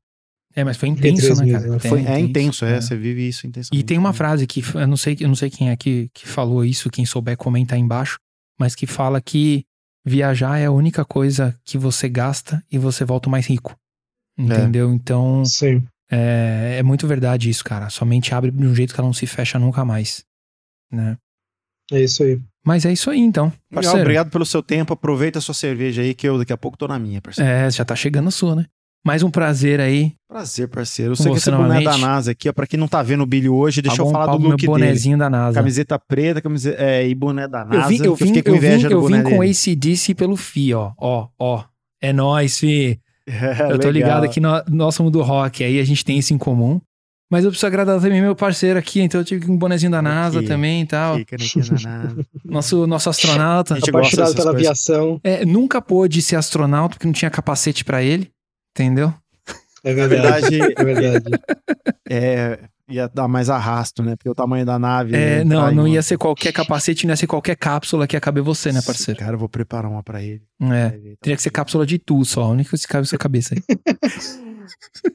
[0.55, 1.67] É, mas foi intenso, né, cara?
[1.67, 1.79] Né?
[1.79, 3.81] Foi, é intenso, é, é, Você vive isso intensamente.
[3.81, 6.25] E tem uma frase que eu não sei, eu não sei quem é que, que
[6.25, 8.17] falou isso, quem souber comenta aí embaixo,
[8.57, 9.65] mas que fala que
[10.05, 13.75] viajar é a única coisa que você gasta e você volta mais rico.
[14.37, 14.43] É.
[14.43, 14.89] Entendeu?
[14.89, 14.93] É.
[14.93, 15.45] Então.
[15.45, 15.85] Sim.
[16.09, 17.89] É, é muito verdade isso, cara.
[17.89, 20.25] Sua mente abre de um jeito que ela não se fecha nunca mais.
[20.91, 21.17] Né?
[21.91, 22.41] É isso aí.
[22.65, 23.51] Mas é isso aí, então.
[23.73, 24.01] Parceiro.
[24.01, 24.93] Obrigado pelo seu tempo.
[24.93, 27.49] Aproveita a sua cerveja aí, que eu daqui a pouco tô na minha, parceiro.
[27.49, 28.65] É, já tá chegando a sua, né?
[29.03, 30.13] Mais um prazer aí.
[30.29, 31.13] Prazer, parceiro.
[31.13, 33.25] Eu sei que esse boné da NASA aqui, ó, pra quem não tá vendo o
[33.25, 35.29] Billy hoje, deixa tá eu falar do look meu bonezinho dele.
[35.31, 35.55] da NASA.
[35.55, 37.81] Camiseta preta, camiseta, é, e boné da NASA.
[37.81, 40.75] Eu vim, eu vim, eu, com inveja eu vim, eu vim com ACDC pelo FI,
[40.75, 40.91] ó.
[40.97, 41.63] Ó, ó.
[41.99, 42.99] É nóis, Fi.
[43.27, 46.33] É, eu tô ligado aqui, no, nós somos do rock, aí a gente tem isso
[46.33, 46.79] em comum.
[47.31, 50.39] Mas eu preciso agradar também meu parceiro aqui, então eu tive um bonezinho da NASA
[50.39, 51.17] aqui, também e tal.
[51.17, 52.25] Da NASA.
[52.43, 53.75] Nosso, nosso astronauta.
[53.75, 55.19] A gente Apaixonado pela aviação.
[55.23, 58.29] É, nunca pôde ser astronauta porque não tinha capacete para ele,
[58.71, 59.13] entendeu?
[59.83, 60.59] É verdade.
[60.77, 61.29] é verdade.
[62.13, 62.59] É,
[62.91, 64.15] ia dar mais arrasto, né?
[64.15, 65.15] Porque o tamanho da nave.
[65.15, 68.43] É, não, não ia ser qualquer capacete, não ia ser qualquer cápsula que ia caber
[68.43, 69.19] você, né, parceiro?
[69.19, 70.41] Cara, eu vou preparar uma para ele.
[70.61, 70.89] É.
[71.21, 73.61] Teria que ser cápsula de tu só, a única que cabe na sua cabeça aí.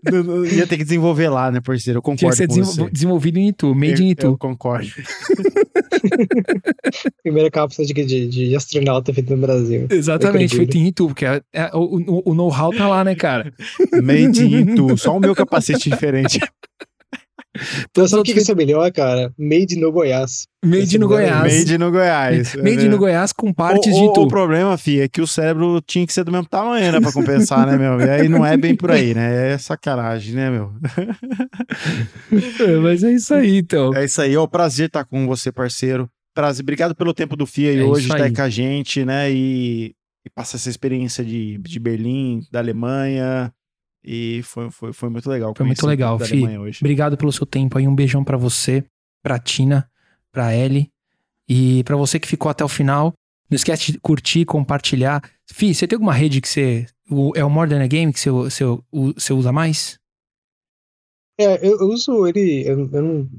[0.55, 1.99] ia ter que desenvolver lá, né, parceiro?
[1.99, 4.27] Eu concordo Tinha que ser desenvol desenvolvido em Itu, made eu, in Itu.
[4.27, 4.89] Eu concordo.
[7.23, 9.87] Primeira cápsula de, de, de, astronauta feita no Brasil.
[9.91, 13.53] Exatamente, feita em Itu, porque é, é, o, o know-how tá lá, né, cara?
[14.03, 16.41] Made in Itu, só o meu capacete diferente.
[17.91, 19.33] Então, sabe o que, que isso é melhor, cara?
[19.39, 20.47] Made no Goiás.
[20.65, 21.59] Made no Goiás.
[21.59, 22.55] Made no Goiás.
[22.57, 24.23] Made no Goiás com partes o, de tudo.
[24.23, 27.01] O problema, Fih, é que o cérebro tinha que ser do mesmo tamanho, né?
[27.01, 28.01] Pra compensar, né, meu?
[28.01, 29.53] E aí não é bem por aí, né?
[29.53, 30.73] É sacanagem, né, meu?
[32.67, 33.95] é, mas é isso aí, então.
[33.95, 34.35] É isso aí.
[34.35, 36.09] É um prazer estar com você, parceiro.
[36.35, 36.63] Prazer.
[36.63, 39.31] Obrigado pelo tempo do FIA e é hoje estar aí com a gente, né?
[39.31, 39.95] E,
[40.25, 43.53] e passar essa experiência de, de Berlim, da Alemanha,
[44.07, 45.53] e foi, foi, foi muito legal.
[45.57, 46.45] Foi muito legal, Fi.
[46.81, 47.89] Obrigado pelo seu tempo aí.
[47.89, 48.85] Um beijão para você,
[49.21, 49.91] pra Tina,
[50.31, 50.91] pra Ellie.
[51.49, 53.13] E para você que ficou até o final,
[53.51, 55.23] não esquece de curtir, compartilhar.
[55.51, 56.87] Fi, você tem alguma rede que você.
[57.35, 59.99] é o More Than a Game que você, você, você usa mais?
[61.39, 62.63] É, eu, uso ele.
[62.65, 63.31] Eu, eu não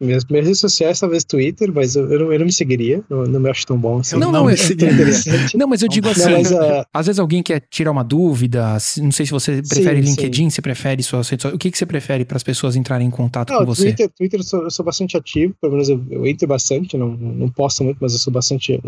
[0.00, 3.02] minhas, minhas redes sociais, talvez Twitter, mas eu, eu, não, eu não me seguiria.
[3.10, 4.16] Eu não me acho tão bom assim.
[4.16, 5.56] Não, não, não, interessante.
[5.56, 6.86] não mas eu digo assim: não, mas, uh...
[6.92, 8.78] às vezes alguém quer tirar uma dúvida.
[8.98, 10.50] Não sei se você prefere sim, LinkedIn, sim.
[10.50, 11.54] se prefere suas redes sociais.
[11.54, 13.84] O que, que você prefere para as pessoas entrarem em contato não, com você?
[13.84, 17.08] Twitter, Twitter eu sou, eu sou bastante ativo, pelo menos eu, eu entro bastante, não,
[17.10, 18.80] não posto muito, mas eu sou bastante.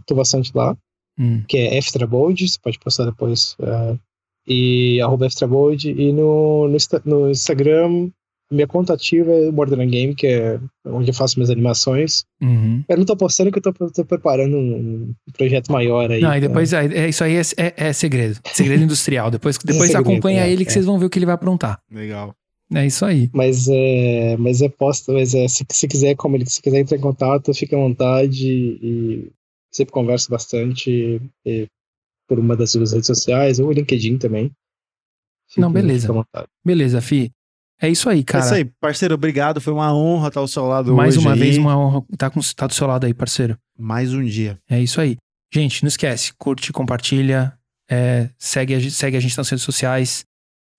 [0.00, 0.74] Estou bastante lá.
[1.18, 1.42] Hum.
[1.46, 3.54] Que é Eftrabold, você pode postar depois.
[3.60, 3.98] Uh,
[4.46, 5.90] e arroba Eftrabold.
[5.90, 8.08] E no, no, no Instagram
[8.50, 12.24] minha conta ativa é o Borderland Game, que é onde eu faço minhas animações.
[12.40, 12.82] Uhum.
[12.88, 16.20] Eu não tô postando que eu tô, tô preparando um, projeto maior aí.
[16.20, 18.38] Não, e depois é, é, isso aí é, é, é, segredo.
[18.52, 19.30] Segredo industrial.
[19.30, 20.72] Depois, depois segredo, acompanha é, ele que é.
[20.72, 21.80] vocês vão ver o que ele vai aprontar.
[21.90, 22.34] Legal.
[22.74, 23.30] É isso aí.
[23.32, 26.98] Mas é, mas é posto, mas é, se, se quiser, como ele, se quiser entrar
[26.98, 29.32] em contato, fique à vontade e
[29.70, 31.66] sempre converso bastante e,
[32.28, 34.50] por uma das suas redes sociais, ou o LinkedIn também.
[35.48, 36.08] Fique, não, beleza.
[36.64, 37.32] Beleza, Fi.
[37.80, 38.42] É isso aí, cara.
[38.42, 39.14] É isso aí, parceiro.
[39.14, 39.60] Obrigado.
[39.60, 41.24] Foi uma honra estar ao seu lado Mais hoje.
[41.24, 41.50] Mais uma aí.
[41.50, 43.56] vez, uma honra estar, com, estar do seu lado aí, parceiro.
[43.78, 44.58] Mais um dia.
[44.68, 45.16] É isso aí.
[45.52, 46.32] Gente, não esquece.
[46.36, 47.54] Curte, compartilha.
[47.90, 50.24] É, segue, a, segue a gente nas redes sociais.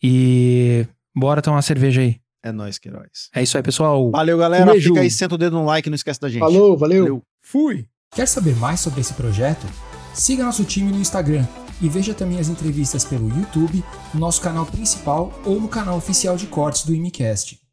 [0.04, 0.86] E
[1.16, 2.18] bora tomar uma cerveja aí.
[2.44, 3.30] É nóis, Queiroz.
[3.34, 4.12] É isso aí, pessoal.
[4.12, 4.72] Valeu, galera.
[4.74, 6.40] Um Fica aí, senta o dedo no like, não esquece da gente.
[6.40, 7.04] Falou, valeu.
[7.04, 7.24] valeu.
[7.42, 7.86] Fui.
[8.14, 9.66] Quer saber mais sobre esse projeto?
[10.14, 11.46] Siga nosso time no Instagram
[11.82, 13.84] e veja também as entrevistas pelo YouTube,
[14.14, 17.69] no nosso canal principal ou no canal oficial de cortes do Imicast.